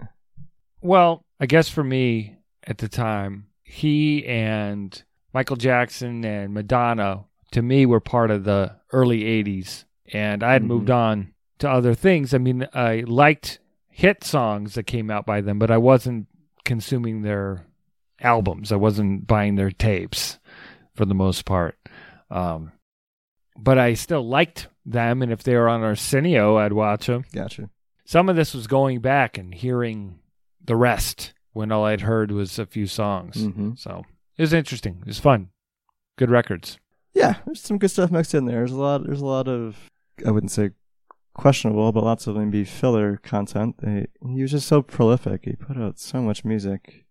Well, 0.81 1.22
I 1.40 1.46
guess 1.46 1.68
for 1.68 1.83
me 1.85 2.37
at 2.64 2.79
the 2.79 2.88
time, 2.88 3.46
he 3.62 4.24
and 4.27 5.03
Michael 5.35 5.57
Jackson 5.57 6.24
and 6.24 6.55
Madonna 6.55 7.24
to 7.53 7.62
me 7.62 7.87
were 7.87 8.01
part 8.01 8.31
of 8.31 8.44
the 8.44 8.77
early 8.92 9.24
80s 9.24 9.85
and 10.12 10.42
I 10.42 10.53
had 10.53 10.62
Mhm. 10.62 10.66
moved 10.66 10.90
on 10.90 11.33
to 11.59 11.70
other 11.70 11.94
things. 11.94 12.33
I 12.35 12.38
mean, 12.38 12.66
I 12.74 13.05
liked 13.07 13.59
hit 13.99 14.23
songs 14.23 14.75
that 14.75 14.85
came 14.85 15.11
out 15.11 15.27
by 15.27 15.41
them, 15.41 15.59
but 15.59 15.73
I 15.73 15.77
wasn't 15.77 16.29
consuming 16.65 17.23
their 17.23 17.67
albums. 18.21 18.71
I 18.71 18.77
wasn't 18.77 19.27
buying 19.27 19.57
their 19.57 19.73
tapes 19.73 20.39
for 20.95 21.05
the 21.05 21.17
most 21.17 21.45
part. 21.45 21.77
Um, 22.31 22.71
but 23.57 23.77
I 23.77 23.95
still 23.95 24.25
liked 24.25 24.69
them, 24.87 25.21
and 25.21 25.33
if 25.33 25.43
they 25.43 25.57
were 25.57 25.69
on 25.69 25.83
Arsenio, 25.83 26.57
I'd 26.59 26.73
watch 26.73 27.07
them 27.07 27.25
Gotcha. 27.33 27.71
some 28.05 28.29
of 28.29 28.37
this 28.37 28.55
was 28.55 28.69
going 28.69 29.01
back 29.01 29.37
and 29.37 29.53
hearing 29.53 30.21
the 30.65 30.77
rest 30.77 31.33
when 31.53 31.73
all 31.73 31.85
I'd 31.85 32.03
heard 32.03 32.31
was 32.31 32.57
a 32.61 32.67
few 32.67 32.87
songs. 32.87 33.43
hmm 33.43 33.73
So 33.75 34.05
it 34.37 34.43
was 34.43 34.53
interesting. 34.53 34.99
It 35.01 35.09
was 35.09 35.19
fun. 35.19 35.49
Good 36.17 36.31
records. 36.31 36.79
Yeah, 37.15 37.35
there's 37.47 37.61
some 37.63 37.79
good 37.79 37.91
stuff 37.91 38.13
mixed 38.13 38.33
in 38.35 38.45
there. 38.45 38.59
There's 38.59 38.71
a 38.71 38.77
lot. 38.77 39.05
There's 39.05 39.21
a 39.23 39.27
lot 39.27 39.49
of 39.49 39.77
I 40.25 40.31
wouldn't 40.31 40.53
say 40.53 40.71
questionable, 41.38 41.92
but 41.92 42.05
lots 42.05 42.27
of 42.27 42.35
them 42.35 42.51
be 42.51 42.64
filler 42.64 43.16
content. 43.16 43.77
He 43.83 44.42
was 44.42 44.51
just 44.51 44.68
so 44.68 44.83
prolific. 44.83 45.44
He 45.44 45.53
put 45.53 45.79
out 45.79 45.98
so 45.98 46.20
much 46.20 46.44
music. 46.44 47.07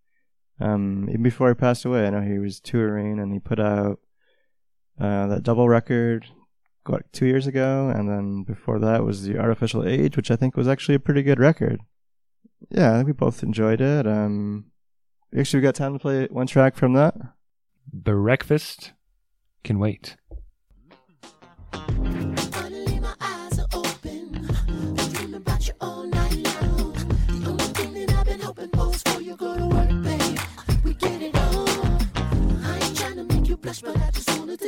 Um, 0.59 1.07
even 1.09 1.23
before 1.23 1.49
he 1.49 1.55
passed 1.55 1.85
away, 1.85 2.05
I 2.05 2.09
know 2.09 2.21
he 2.21 2.37
was 2.37 2.59
touring 2.59 3.19
and 3.19 3.31
he 3.31 3.39
put 3.39 3.59
out 3.59 3.99
uh, 4.99 5.27
that 5.27 5.43
double 5.43 5.69
record 5.69 6.27
what 6.85 7.11
two 7.13 7.25
years 7.25 7.47
ago, 7.47 7.89
and 7.89 8.09
then 8.09 8.43
before 8.43 8.79
that 8.79 9.03
was 9.03 9.23
the 9.23 9.37
Art 9.37 9.51
Official 9.51 9.87
Age, 9.87 10.15
which 10.17 10.31
I 10.31 10.35
think 10.35 10.55
was 10.55 10.67
actually 10.67 10.95
a 10.95 10.99
pretty 10.99 11.23
good 11.23 11.39
record. 11.39 11.79
Yeah, 12.69 12.93
I 12.93 12.95
think 12.97 13.07
we 13.07 13.13
both 13.13 13.43
enjoyed 13.43 13.81
it. 13.81 14.07
Um, 14.07 14.71
actually, 15.37 15.59
we 15.59 15.63
got 15.65 15.75
time 15.75 15.93
to 15.93 15.99
play 15.99 16.27
one 16.31 16.47
track 16.47 16.75
from 16.75 16.93
that. 16.93 17.15
The 17.91 18.13
Breakfast 18.13 18.93
can 19.63 19.79
wait. 19.79 20.17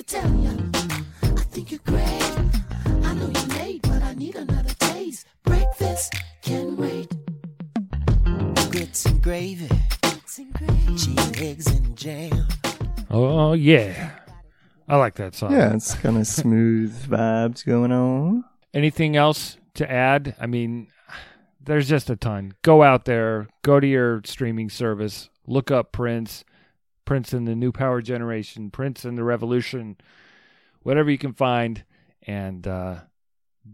Tell 0.10 0.36
you. 0.38 0.50
I 1.24 1.42
think 1.52 1.70
you're 1.72 1.80
great. 1.86 2.24
I 3.06 3.14
know 3.14 3.28
you're 3.30 3.60
late, 3.60 3.82
but 3.84 4.02
I 4.02 4.16
need 4.16 4.36
another 4.36 4.74
taste. 4.80 5.28
Breakfast 5.44 6.14
can 6.42 6.76
wait. 6.78 7.14
grits 8.72 9.06
and 9.06 9.22
gravy, 9.22 9.70
It's 10.04 10.40
great. 10.54 10.98
cheese, 10.98 11.32
eggs, 11.42 11.68
and 11.68 11.96
jam. 11.96 12.48
Oh, 13.12 13.50
oh 13.50 13.54
yeah. 13.54 14.12
I 14.88 14.96
like 14.98 15.14
that 15.16 15.36
song. 15.36 15.52
Yeah, 15.52 15.76
it's 15.76 15.94
kind 15.94 16.18
of 16.18 16.26
smooth 16.26 17.06
vibes 17.06 17.64
going 17.64 17.92
on. 17.92 18.44
Anything 18.74 19.16
else 19.16 19.58
to 19.76 19.90
add? 19.90 20.36
I 20.42 20.48
mean, 20.48 20.88
there's 21.64 21.88
just 21.88 22.10
a 22.10 22.16
ton. 22.16 22.56
Go 22.64 22.82
out 22.82 23.06
there, 23.06 23.48
go 23.62 23.80
to 23.80 23.86
your 23.86 24.22
streaming 24.26 24.70
service, 24.72 25.30
look 25.46 25.70
up 25.70 25.92
Prince, 25.92 26.44
Prince 27.10 27.34
and 27.34 27.48
the 27.48 27.56
New 27.56 27.72
Power 27.72 28.02
Generation, 28.04 28.70
Prince 28.70 29.04
and 29.04 29.18
the 29.18 29.24
Revolution, 29.24 29.98
whatever 30.84 31.10
you 31.10 31.18
can 31.18 31.34
find, 31.34 31.84
and 32.28 32.68
uh, 32.68 33.00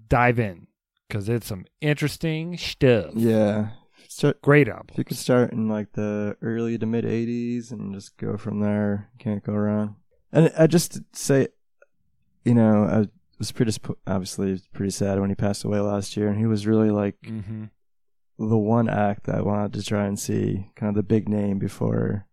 dive 0.07 0.39
in 0.39 0.67
because 1.09 1.27
it's 1.27 1.47
some 1.47 1.65
interesting 1.81 2.57
stuff. 2.57 3.11
Yeah. 3.13 3.71
Start, 4.07 4.41
Great 4.41 4.69
album. 4.69 4.95
you 4.97 5.03
could 5.03 5.17
start 5.17 5.51
in 5.51 5.67
like 5.67 5.91
the 5.93 6.37
early 6.41 6.77
to 6.77 6.85
mid 6.85 7.03
80s 7.03 7.71
and 7.71 7.93
just 7.93 8.15
go 8.15 8.37
from 8.37 8.61
there, 8.61 9.09
can't 9.19 9.43
go 9.43 9.51
wrong. 9.53 9.97
And 10.31 10.53
I 10.57 10.67
just 10.67 11.01
say, 11.13 11.49
you 12.45 12.53
know, 12.53 12.83
I 12.85 13.07
was 13.37 13.51
pretty, 13.51 13.69
disp- 13.71 13.97
obviously 14.07 14.61
pretty 14.73 14.91
sad 14.91 15.19
when 15.19 15.29
he 15.29 15.35
passed 15.35 15.65
away 15.65 15.79
last 15.81 16.15
year. 16.15 16.29
And 16.29 16.39
he 16.39 16.45
was 16.45 16.65
really 16.67 16.91
like 16.91 17.15
Mm-hmm. 17.25 17.65
the 18.39 18.57
one 18.57 18.87
act 18.87 19.25
that 19.25 19.35
I 19.35 19.41
wanted 19.41 19.73
to 19.73 19.83
try 19.83 20.05
and 20.05 20.17
see, 20.17 20.71
kind 20.75 20.89
of 20.89 20.95
the 20.95 21.03
big 21.03 21.27
name 21.27 21.59
before, 21.59 22.27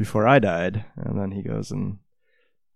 before 0.00 0.26
I 0.26 0.38
died. 0.38 0.86
And 0.96 1.20
then 1.20 1.32
he 1.32 1.42
goes 1.42 1.70
and 1.70 1.98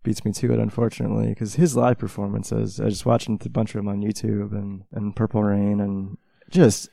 beats 0.02 0.26
me 0.26 0.32
to 0.32 0.52
it, 0.52 0.58
unfortunately, 0.58 1.28
because 1.28 1.54
his 1.54 1.74
live 1.74 1.96
performances, 1.96 2.78
I 2.78 2.90
just 2.90 3.06
watched 3.06 3.28
a 3.28 3.48
bunch 3.48 3.70
of 3.70 3.78
them 3.78 3.88
on 3.88 4.02
YouTube 4.02 4.52
and, 4.52 4.84
and 4.92 5.16
Purple 5.16 5.42
Rain, 5.42 5.80
and 5.80 6.18
just 6.50 6.90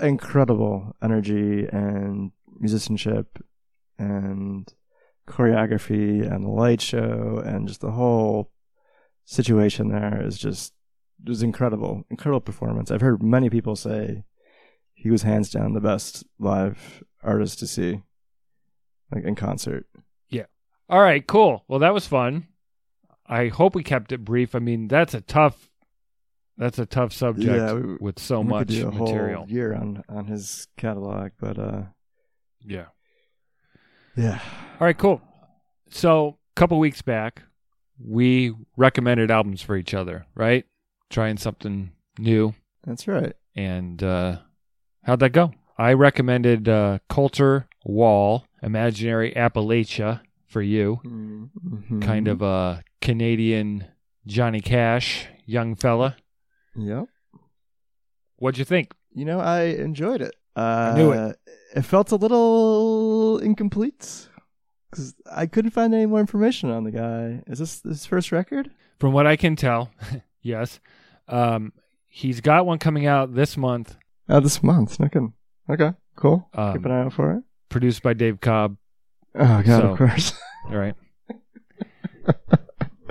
incredible 0.00 0.94
energy 1.02 1.66
and 1.66 2.30
musicianship 2.60 3.42
and 3.98 4.72
choreography 5.26 6.22
and 6.22 6.44
the 6.44 6.48
light 6.48 6.80
show 6.80 7.42
and 7.44 7.66
just 7.66 7.80
the 7.80 7.90
whole 7.90 8.52
situation 9.24 9.88
there 9.88 10.24
is 10.24 10.38
just 10.38 10.72
it 11.24 11.28
was 11.28 11.42
incredible 11.42 12.04
incredible 12.10 12.40
performance 12.40 12.92
i've 12.92 13.00
heard 13.00 13.22
many 13.22 13.50
people 13.50 13.74
say 13.74 14.22
he 14.94 15.10
was 15.10 15.22
hands 15.22 15.50
down 15.50 15.72
the 15.72 15.80
best 15.80 16.24
live 16.38 17.02
artist 17.24 17.58
to 17.58 17.66
see 17.66 18.02
like 19.12 19.24
in 19.24 19.34
concert 19.34 19.86
Yeah. 20.30 20.46
All 20.88 21.00
right, 21.00 21.26
cool. 21.26 21.64
Well, 21.68 21.80
that 21.80 21.94
was 21.94 22.06
fun. 22.06 22.46
I 23.26 23.48
hope 23.48 23.74
we 23.74 23.82
kept 23.82 24.12
it 24.12 24.24
brief. 24.24 24.54
I 24.54 24.58
mean, 24.60 24.88
that's 24.88 25.14
a 25.14 25.20
tough 25.20 25.70
that's 26.58 26.78
a 26.78 26.86
tough 26.86 27.12
subject 27.12 27.54
Yeah, 27.54 27.72
we- 27.74 27.96
with 28.00 28.18
so 28.18 28.42
much 28.42 28.68
could 28.68 28.74
do 28.76 28.88
a 28.88 28.92
material. 28.92 29.38
whole 29.40 29.50
year 29.50 29.74
on 29.74 30.02
on 30.08 30.26
his 30.26 30.68
catalog 30.76 31.32
but 31.40 31.58
uh 31.58 31.82
Yeah. 32.64 32.86
yeah 34.16 34.40
All 34.80 34.86
right, 34.86 34.96
cool. 34.96 35.20
So, 35.90 36.38
a 36.56 36.60
couple 36.60 36.78
weeks 36.78 37.00
back, 37.02 37.42
we 38.04 38.52
recommended 38.76 39.30
albums 39.30 39.62
for 39.62 39.76
each 39.76 39.94
other, 39.94 40.26
right? 40.34 40.64
Trying 41.10 41.36
something 41.36 41.92
new. 42.18 42.54
that's 42.84 43.06
right 43.08 43.34
And 43.54 44.02
uh, 44.02 44.38
how'd 45.04 45.20
that 45.20 45.30
go? 45.30 45.52
I 45.78 45.92
recommended 45.92 46.68
uh, 46.68 46.98
Colter 47.08 47.68
Wall, 47.84 48.46
Imaginary 48.66 49.32
Appalachia 49.34 50.20
for 50.46 50.60
you. 50.60 51.00
Mhm. 51.04 52.02
Kind 52.02 52.26
of 52.28 52.42
a 52.42 52.82
Canadian 53.00 53.86
Johnny 54.26 54.60
Cash, 54.60 55.28
young 55.46 55.74
fella. 55.76 56.16
yep 56.74 57.06
What'd 58.38 58.58
you 58.58 58.64
think? 58.66 58.92
You 59.14 59.24
know, 59.24 59.40
I 59.40 59.62
enjoyed 59.62 60.20
it. 60.20 60.34
Uh, 60.56 60.94
knew 60.96 61.12
it. 61.12 61.38
It 61.74 61.82
felt 61.82 62.10
a 62.12 62.16
little 62.16 63.38
incomplete 63.38 64.28
because 64.90 65.14
I 65.30 65.46
couldn't 65.46 65.70
find 65.70 65.94
any 65.94 66.06
more 66.06 66.20
information 66.20 66.70
on 66.70 66.84
the 66.84 66.90
guy. 66.90 67.42
Is 67.46 67.60
this 67.60 67.82
his 67.82 68.04
first 68.04 68.32
record? 68.32 68.70
From 68.98 69.12
what 69.12 69.26
I 69.26 69.36
can 69.36 69.56
tell, 69.56 69.90
yes. 70.42 70.80
Um, 71.28 71.72
he's 72.08 72.40
got 72.40 72.66
one 72.66 72.78
coming 72.78 73.06
out 73.06 73.34
this 73.34 73.56
month, 73.56 73.96
Oh, 74.28 74.40
this 74.40 74.62
month. 74.62 74.98
No 74.98 75.08
kidding. 75.08 75.34
Okay, 75.70 75.92
cool. 76.16 76.48
Um, 76.52 76.72
Keep 76.74 76.84
an 76.86 76.90
eye 76.92 77.02
out 77.04 77.12
for 77.12 77.32
it. 77.34 77.42
Produced 77.68 78.02
by 78.02 78.12
Dave 78.14 78.40
Cobb. 78.40 78.76
Oh 79.34 79.62
God, 79.62 79.66
so- 79.66 79.90
of 79.92 79.98
course. 79.98 80.32
All 80.70 80.76
right. 80.76 80.94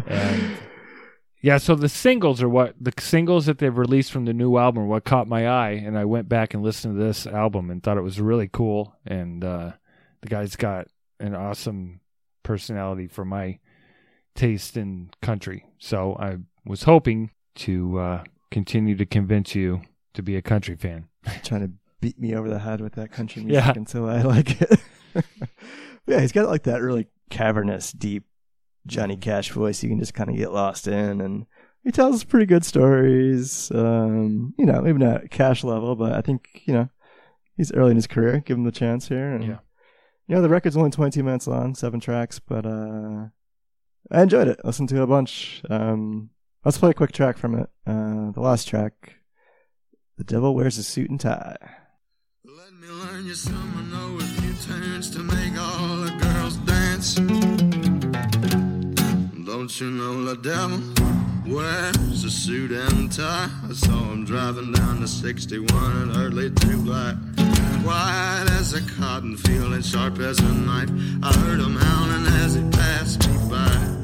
and 0.07 0.57
yeah, 1.41 1.57
so 1.57 1.75
the 1.75 1.89
singles 1.89 2.41
are 2.41 2.49
what 2.49 2.73
the 2.79 2.93
singles 2.99 3.45
that 3.45 3.59
they've 3.59 3.77
released 3.77 4.11
from 4.11 4.25
the 4.25 4.33
new 4.33 4.57
album 4.57 4.83
are 4.83 4.87
what 4.87 5.03
caught 5.05 5.27
my 5.27 5.47
eye, 5.47 5.71
and 5.71 5.97
I 5.97 6.05
went 6.05 6.27
back 6.27 6.53
and 6.53 6.63
listened 6.63 6.97
to 6.97 7.03
this 7.03 7.27
album 7.27 7.69
and 7.69 7.81
thought 7.83 7.97
it 7.97 8.01
was 8.01 8.19
really 8.19 8.49
cool. 8.51 8.95
And 9.05 9.43
uh, 9.43 9.73
the 10.21 10.27
guy's 10.27 10.55
got 10.55 10.87
an 11.19 11.35
awesome 11.35 11.99
personality 12.43 13.07
for 13.07 13.23
my 13.25 13.59
taste 14.35 14.75
in 14.75 15.11
country, 15.21 15.65
so 15.77 16.15
I 16.19 16.37
was 16.65 16.83
hoping 16.83 17.29
to 17.55 17.99
uh, 17.99 18.23
continue 18.51 18.95
to 18.95 19.05
convince 19.05 19.53
you 19.55 19.81
to 20.15 20.23
be 20.23 20.35
a 20.35 20.41
country 20.41 20.75
fan. 20.75 21.07
Trying 21.43 21.61
to 21.61 21.71
beat 22.05 22.19
me 22.19 22.35
over 22.35 22.47
the 22.49 22.59
head 22.59 22.81
with 22.81 22.93
that 22.93 23.11
country 23.11 23.43
music 23.45 23.65
Yeah. 23.65 23.73
until 23.75 24.07
I 24.07 24.21
like 24.21 24.61
it. 24.61 24.79
yeah, 26.07 26.19
he's 26.21 26.31
got 26.31 26.47
like 26.47 26.63
that 26.63 26.81
really 26.81 27.07
cavernous, 27.31 27.91
deep 27.91 28.25
Johnny 28.85 29.17
Cash 29.17 29.49
voice. 29.51 29.81
You 29.81 29.89
can 29.89 29.99
just 29.99 30.13
kind 30.13 30.29
of 30.29 30.35
get 30.35 30.51
lost 30.51 30.87
in, 30.87 31.19
and 31.21 31.47
he 31.83 31.91
tells 31.91 32.23
pretty 32.23 32.45
good 32.45 32.63
stories. 32.63 33.71
Um, 33.73 34.53
you 34.59 34.65
know, 34.67 34.81
maybe 34.81 34.99
not 34.99 35.31
Cash 35.31 35.63
level, 35.63 35.95
but 35.95 36.11
I 36.11 36.21
think 36.21 36.61
you 36.65 36.73
know 36.73 36.89
he's 37.57 37.71
early 37.73 37.91
in 37.91 37.95
his 37.97 38.05
career. 38.07 38.39
Give 38.45 38.57
him 38.57 38.65
the 38.65 38.71
chance 38.71 39.07
here, 39.07 39.31
and 39.33 39.43
Yeah. 39.43 39.59
you 40.27 40.35
know 40.35 40.41
the 40.43 40.49
record's 40.49 40.77
only 40.77 40.91
22 40.91 41.23
minutes 41.23 41.47
long, 41.47 41.73
seven 41.73 41.99
tracks, 41.99 42.37
but 42.39 42.65
uh, 42.67 43.29
I 44.11 44.21
enjoyed 44.21 44.47
it. 44.47 44.63
Listened 44.63 44.89
to 44.89 45.01
a 45.01 45.07
bunch. 45.07 45.63
Um, 45.71 46.29
let's 46.63 46.77
play 46.77 46.91
a 46.91 46.93
quick 46.93 47.13
track 47.13 47.37
from 47.39 47.55
it. 47.55 47.69
Uh, 47.87 48.29
the 48.31 48.41
last 48.41 48.67
track, 48.67 49.15
"The 50.17 50.23
Devil 50.23 50.53
Wears 50.53 50.77
a 50.77 50.83
Suit 50.83 51.09
and 51.09 51.19
Tie." 51.19 51.57
Me 52.86 52.91
learn 52.91 53.26
you 53.26 53.34
some. 53.34 53.74
I 53.78 53.82
know 53.91 54.17
a 54.17 54.24
few 54.41 54.54
turns 54.67 55.10
to 55.12 55.19
make 55.19 55.58
all 55.58 55.95
the 55.98 56.12
girls 56.21 56.58
dance. 56.58 57.15
Don't 59.43 59.80
you 59.80 59.89
know 59.89 60.24
the 60.24 60.36
devil 60.36 60.80
wears 61.48 62.24
a 62.24 62.30
suit 62.30 62.71
and 62.71 63.12
tie? 63.12 63.50
I 63.67 63.74
saw 63.74 64.12
him 64.12 64.24
driving 64.26 64.71
down 64.71 65.02
the 65.02 65.08
61 65.08 65.67
and 65.98 66.15
early 66.15 66.50
black. 66.50 67.15
White 67.84 68.50
as 68.52 68.74
a 68.74 68.82
cotton 69.00 69.36
field 69.38 69.74
and 69.74 69.84
sharp 69.84 70.19
as 70.19 70.38
a 70.39 70.54
knife. 70.54 70.91
I 71.24 71.34
heard 71.39 71.62
him 71.62 71.76
howling 71.78 72.28
as 72.43 72.54
he 72.54 72.69
passed 72.69 73.28
me 73.28 73.50
by. 73.50 73.94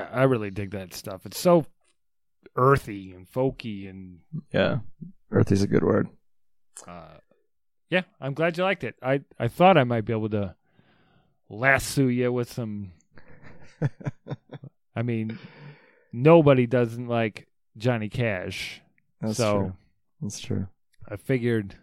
Yeah, 0.00 0.08
I 0.12 0.22
really 0.24 0.50
dig 0.50 0.70
that 0.72 0.94
stuff. 0.94 1.26
It's 1.26 1.38
so 1.38 1.66
earthy 2.56 3.12
and 3.12 3.30
folky 3.30 3.88
and 3.88 4.20
Yeah, 4.52 4.78
earthy's 5.30 5.62
a 5.62 5.66
good 5.66 5.84
word. 5.84 6.08
uh, 6.86 7.18
yeah, 7.90 8.02
I'm 8.20 8.34
glad 8.34 8.56
you 8.56 8.64
liked 8.64 8.84
it. 8.84 8.94
I 9.02 9.22
I 9.38 9.48
thought 9.48 9.76
I 9.78 9.84
might 9.84 10.04
be 10.04 10.12
able 10.12 10.30
to 10.30 10.54
lasso 11.48 12.06
you 12.06 12.32
with 12.32 12.50
some. 12.52 12.92
I 14.96 15.02
mean, 15.02 15.38
nobody 16.12 16.66
doesn't 16.66 17.06
like 17.08 17.48
Johnny 17.76 18.08
Cash, 18.08 18.80
That's 19.20 19.36
so 19.36 19.58
true. 19.58 19.72
That's 20.22 20.40
true. 20.40 20.66
I 21.08 21.16
figured 21.16 21.76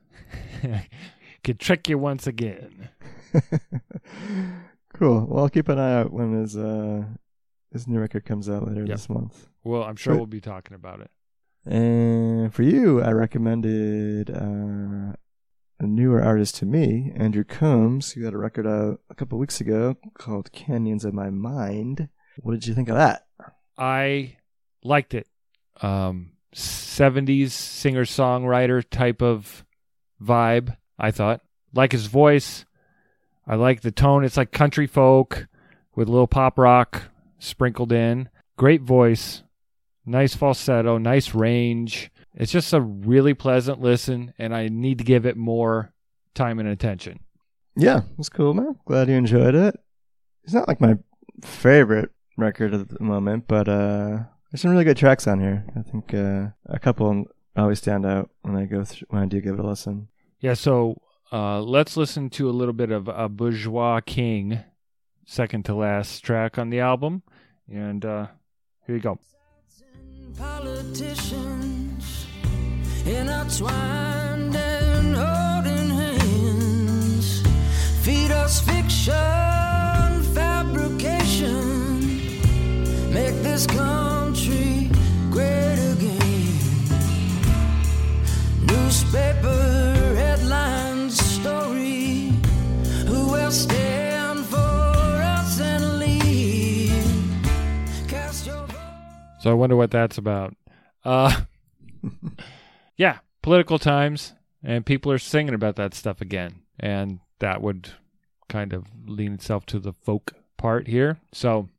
could 1.43 1.59
trick 1.59 1.89
you 1.89 1.97
once 1.97 2.27
again. 2.27 2.89
cool. 4.93 5.25
Well, 5.25 5.43
I'll 5.43 5.49
keep 5.49 5.69
an 5.69 5.79
eye 5.79 6.01
out 6.01 6.11
when 6.13 6.33
his 6.41 6.55
uh 6.57 7.03
his 7.71 7.87
new 7.87 7.99
record 7.99 8.25
comes 8.25 8.49
out 8.49 8.67
later 8.67 8.81
Yep. 8.81 8.89
this 8.89 9.09
month. 9.09 9.47
Well, 9.63 9.83
I'm 9.83 9.95
sure 9.95 10.13
But- 10.13 10.17
we'll 10.19 10.25
be 10.27 10.41
talking 10.41 10.75
about 10.75 11.01
it. 11.01 11.11
And 11.65 12.53
for 12.53 12.63
you, 12.63 13.01
I 13.01 13.11
recommended 13.11 14.29
uh, 14.29 15.13
a 15.79 15.83
newer 15.85 16.23
artist 16.23 16.55
to 16.57 16.65
me, 16.65 17.11
Andrew 17.15 17.43
Combs, 17.43 18.13
who 18.13 18.23
had 18.23 18.33
a 18.33 18.37
record 18.37 18.65
out 18.65 19.01
a 19.09 19.15
couple 19.15 19.37
weeks 19.37 19.59
ago 19.59 19.97
called 20.17 20.51
Canyons 20.53 21.03
of 21.03 21.13
My 21.13 21.29
Mind. 21.29 22.07
What 22.41 22.53
did 22.53 22.67
you 22.67 22.73
think 22.73 22.87
of 22.87 22.95
that? 22.95 23.25
I 23.77 24.37
liked 24.83 25.13
it. 25.13 25.27
Um, 25.81 26.31
70s 26.55 27.51
singer 27.51 28.05
songwriter 28.05 28.83
type 28.89 29.21
of 29.21 29.65
vibe, 30.23 30.77
I 30.97 31.11
thought. 31.11 31.41
Like 31.73 31.91
his 31.91 32.05
voice. 32.07 32.63
I 33.45 33.55
like 33.55 33.81
the 33.81 33.91
tone. 33.91 34.23
It's 34.23 34.37
like 34.37 34.51
country 34.51 34.87
folk 34.87 35.47
with 35.95 36.07
a 36.07 36.11
little 36.11 36.27
pop 36.27 36.57
rock 36.57 37.03
sprinkled 37.39 37.91
in. 37.91 38.29
Great 38.57 38.81
voice. 38.81 39.43
Nice 40.05 40.35
falsetto, 40.35 40.97
nice 40.97 41.33
range. 41.35 42.11
It's 42.33 42.51
just 42.51 42.73
a 42.73 42.79
really 42.81 43.33
pleasant 43.33 43.81
listen, 43.81 44.33
and 44.37 44.55
I 44.55 44.69
need 44.69 44.99
to 44.99 45.03
give 45.03 45.25
it 45.25 45.35
more 45.35 45.91
time 46.33 46.59
and 46.59 46.69
attention. 46.69 47.19
Yeah, 47.75 48.01
it's 48.17 48.29
cool, 48.29 48.53
man. 48.53 48.75
Glad 48.85 49.09
you 49.09 49.15
enjoyed 49.15 49.55
it. 49.55 49.75
It's 50.43 50.53
not 50.53 50.67
like 50.67 50.79
my 50.79 50.97
favorite 51.43 52.11
record 52.37 52.73
at 52.73 52.89
the 52.89 53.03
moment, 53.03 53.47
but 53.47 53.67
uh, 53.67 54.19
there's 54.51 54.61
some 54.61 54.71
really 54.71 54.85
good 54.85 54.97
tracks 54.97 55.27
on 55.27 55.39
here. 55.41 55.65
I 55.77 55.81
think 55.81 56.13
uh, 56.13 56.47
a 56.67 56.79
couple 56.79 57.25
always 57.57 57.79
stand 57.79 58.05
out 58.05 58.29
when 58.43 58.55
I 58.55 58.65
go 58.65 58.83
through, 58.83 59.07
when 59.09 59.21
I 59.21 59.25
do 59.25 59.41
give 59.41 59.55
it 59.55 59.59
a 59.59 59.67
listen. 59.67 60.07
Yeah, 60.39 60.53
so 60.53 61.01
uh, 61.31 61.61
let's 61.61 61.97
listen 61.97 62.29
to 62.31 62.49
a 62.49 62.51
little 62.51 62.73
bit 62.73 62.91
of 62.91 63.07
a 63.07 63.27
Bourgeois 63.27 63.99
King, 64.05 64.63
second 65.27 65.65
to 65.65 65.75
last 65.75 66.21
track 66.21 66.57
on 66.57 66.69
the 66.71 66.79
album. 66.79 67.21
And 67.71 68.03
uh, 68.03 68.27
here 68.87 68.95
you 68.95 69.01
go. 69.01 69.19
Politicians 70.37 72.25
intertwined 73.05 74.55
and 74.55 75.15
holding 75.15 75.89
hands 75.89 77.43
feed 78.01 78.31
us 78.31 78.61
fiction, 78.61 79.13
fabrication, 80.33 81.99
make 83.13 83.35
this 83.43 83.67
country 83.67 84.89
great 85.29 85.79
again. 85.93 86.59
Newspaper 88.65 90.15
headlines, 90.15 91.19
story, 91.19 92.31
who 93.07 93.51
stand 93.51 94.06
So 99.47 99.51
I 99.51 99.55
wonder 99.55 99.77
what 99.77 99.91
that's 99.91 100.17
about. 100.17 100.57
Uh, 101.05 101.43
yeah, 102.97 103.19
political 103.41 103.79
times, 103.79 104.33
and 104.61 104.85
people 104.85 105.09
are 105.09 105.17
singing 105.17 105.53
about 105.53 105.77
that 105.77 105.93
stuff 105.93 106.19
again, 106.19 106.63
and 106.77 107.21
that 107.39 107.61
would 107.61 107.91
kind 108.49 108.73
of 108.73 108.87
lean 109.05 109.31
itself 109.35 109.65
to 109.67 109.79
the 109.79 109.93
folk 109.93 110.33
part 110.57 110.87
here. 110.87 111.17
So, 111.33 111.69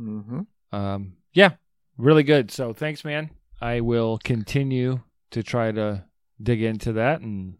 Mm-hmm. 0.00 0.40
um, 0.72 1.16
yeah, 1.34 1.50
really 1.98 2.22
good. 2.22 2.50
So, 2.50 2.72
thanks, 2.72 3.04
man. 3.04 3.28
I 3.60 3.82
will 3.82 4.16
continue 4.24 5.02
to 5.30 5.42
try 5.42 5.70
to 5.70 6.04
dig 6.42 6.62
into 6.62 6.94
that 6.94 7.20
and 7.20 7.58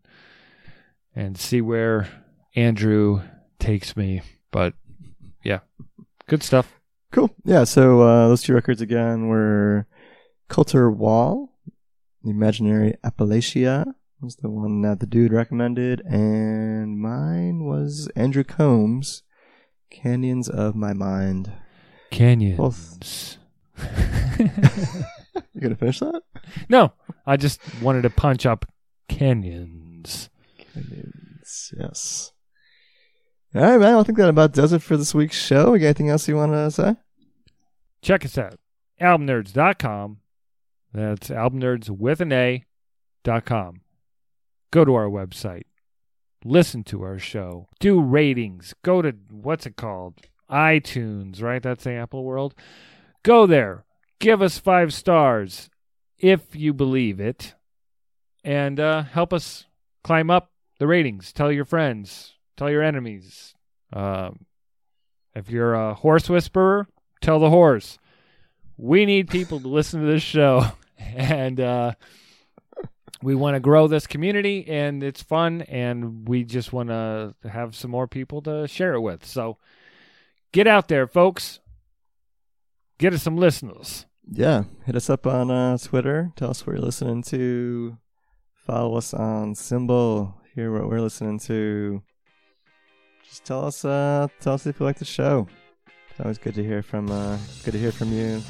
and 1.15 1.37
see 1.37 1.61
where 1.61 2.09
Andrew 2.57 3.21
takes 3.59 3.99
me. 3.99 4.23
But 4.51 4.73
yeah, 5.45 5.59
good 6.27 6.43
stuff. 6.43 6.78
Cool. 7.11 7.31
Yeah, 7.45 7.65
so 7.65 8.03
uh, 8.03 8.29
those 8.29 8.43
two 8.43 8.55
records 8.55 8.81
again 8.81 9.29
were 9.29 9.87
Colter 10.49 10.91
Wall, 10.91 11.51
The 12.23 12.31
Imaginary 12.31 12.95
Appalachia 13.05 13.87
was 14.21 14.37
the 14.37 14.51
one 14.51 14.83
that 14.83 15.01
the 15.01 15.07
dude 15.07 15.33
recommended, 15.33 16.01
and 16.01 16.99
mine 16.99 17.65
was 17.65 18.09
Andrew 18.17 18.45
Combs, 18.45 19.23
Canyons 19.91 20.49
of 20.49 20.75
My 20.75 20.93
Mind. 20.93 21.53
Canyons. 22.11 22.59
Both. 22.59 23.37
You 25.55 25.61
gonna 25.61 25.77
finish 25.77 25.99
that? 26.01 26.23
no, 26.69 26.93
I 27.27 27.37
just 27.37 27.61
wanted 27.83 28.03
to 28.03 28.11
punch 28.11 28.47
up 28.47 28.65
canyons. 29.09 30.31
Canyons, 30.73 31.75
yes. 31.77 32.33
All 33.55 33.63
right, 33.63 33.79
man. 33.81 33.97
I 33.97 34.03
think 34.03 34.19
that 34.19 34.29
about 34.29 34.53
does 34.53 34.73
it 34.73 34.83
for 34.83 34.97
this 34.97 35.15
week's 35.15 35.37
show. 35.41 35.77
Got 35.77 35.85
anything 35.87 36.11
else 36.11 36.29
you 36.29 36.37
want 36.37 36.53
to 36.53 36.71
say? 36.71 36.97
Check 38.03 38.25
us 38.25 38.37
out. 38.37 38.59
albumnerds.com. 39.01 40.19
That's 40.93 41.29
albumnerds 41.29 41.91
with 41.91 42.21
an 42.21 42.33
A 42.33 42.65
dot 43.25 43.45
com. 43.45 43.81
Go 44.71 44.85
to 44.85 44.95
our 44.95 45.09
website. 45.09 45.65
Listen 46.45 46.85
to 46.85 47.03
our 47.03 47.19
show. 47.19 47.69
Do 47.81 48.01
ratings. 48.01 48.75
Go 48.83 49.03
to 49.03 49.15
what's 49.31 49.67
it 49.67 49.77
called? 49.77 50.15
iTunes, 50.51 51.43
right? 51.43 51.63
That's 51.63 51.85
the 51.85 51.93
Apple 51.93 52.25
world. 52.25 52.55
Go 53.23 53.47
there. 53.47 53.85
Give 54.19 54.41
us 54.41 54.59
five 54.59 54.95
stars 54.95 55.69
if 56.19 56.57
you 56.57 56.73
believe 56.73 57.21
it. 57.21 57.55
And 58.45 58.81
uh, 58.81 59.03
help 59.03 59.33
us 59.33 59.67
climb 60.03 60.31
up 60.31 60.51
the 60.79 60.87
ratings. 60.87 61.33
Tell 61.33 61.53
your 61.53 61.65
friends. 61.65 62.35
Tell 62.59 62.71
your 62.71 62.83
enemies. 62.83 63.55
Um, 63.93 64.45
if 65.35 65.49
you're 65.49 65.75
a 65.75 65.95
horse 65.95 66.29
whisperer, 66.29 66.89
tell 67.23 67.39
the 67.39 67.51
horse. 67.51 67.99
We 68.77 69.07
need 69.07 69.31
people 69.31 69.61
to 69.61 69.69
listen 69.69 70.01
to 70.01 70.07
this 70.07 70.23
show. 70.23 70.65
And 71.15 71.61
uh, 71.61 71.93
we 73.23 73.37
want 73.37 73.55
to 73.55 73.61
grow 73.61 73.87
this 73.87 74.09
community, 74.09 74.67
and 74.69 75.01
it's 75.03 75.23
fun, 75.23 75.63
and 75.63 76.29
we 76.29 76.43
just 76.43 76.73
want 76.73 76.89
to 76.89 77.37
have 77.49 77.77
some 77.77 77.93
more 77.93 78.09
people 78.09 78.43
to 78.43 78.67
share 78.67 78.95
it 78.95 79.01
with. 79.01 79.25
So 79.25 79.59
get 80.51 80.67
out 80.67 80.89
there, 80.89 81.07
folks. 81.07 81.61
Get 82.99 83.15
us 83.15 83.23
some 83.23 83.37
listeners. 83.37 84.07
Yeah, 84.29 84.65
hit 84.87 84.97
us 84.97 85.09
up 85.09 85.25
on 85.25 85.53
uh, 85.53 85.79
Twitter. 85.79 86.33
Tell 86.35 86.51
us 86.51 86.67
what 86.67 86.75
you're 86.75 86.85
listening 86.85 87.23
to. 87.25 87.97
Follow 88.55 88.97
us 88.97 89.15
on 89.15 89.55
Cymbal. 89.55 90.35
Hear 90.57 90.73
what 90.73 90.89
we're 90.89 91.01
listening 91.01 91.39
to. 91.41 92.03
Just 93.29 93.45
tell 93.45 93.65
us, 93.67 93.85
uh, 93.85 94.29
tell 94.41 94.55
us 94.55 94.67
if 94.67 94.81
you 94.81 94.87
like 94.87 94.99
the 94.99 95.05
show. 95.05 95.47
It's 96.11 96.21
always 96.21 96.39
good 96.39 96.55
to 96.55 96.65
hear 96.65 96.83
from, 96.83 97.11
uh, 97.11 97.37
good 97.65 97.73
to 97.73 97.79
hear 97.79 97.93
from 97.93 98.13
you. 98.13 98.41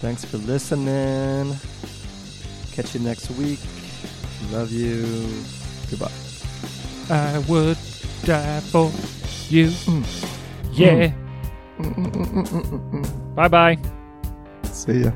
Thanks 0.00 0.24
for 0.24 0.36
listening. 0.38 1.56
Catch 2.72 2.94
you 2.94 3.00
next 3.00 3.30
week. 3.32 3.60
Love 4.52 4.70
you. 4.70 5.06
Goodbye. 5.90 6.12
I 7.08 7.38
would 7.48 7.78
die 8.24 8.60
for 8.60 8.90
you. 9.48 9.68
Mm. 9.68 10.04
Yeah. 10.72 11.12
Mm, 11.78 11.94
mm, 11.94 12.12
mm, 12.12 12.90
mm. 12.90 13.34
Bye 13.34 13.48
bye. 13.48 13.78
See 14.72 15.04
ya. 15.04 15.12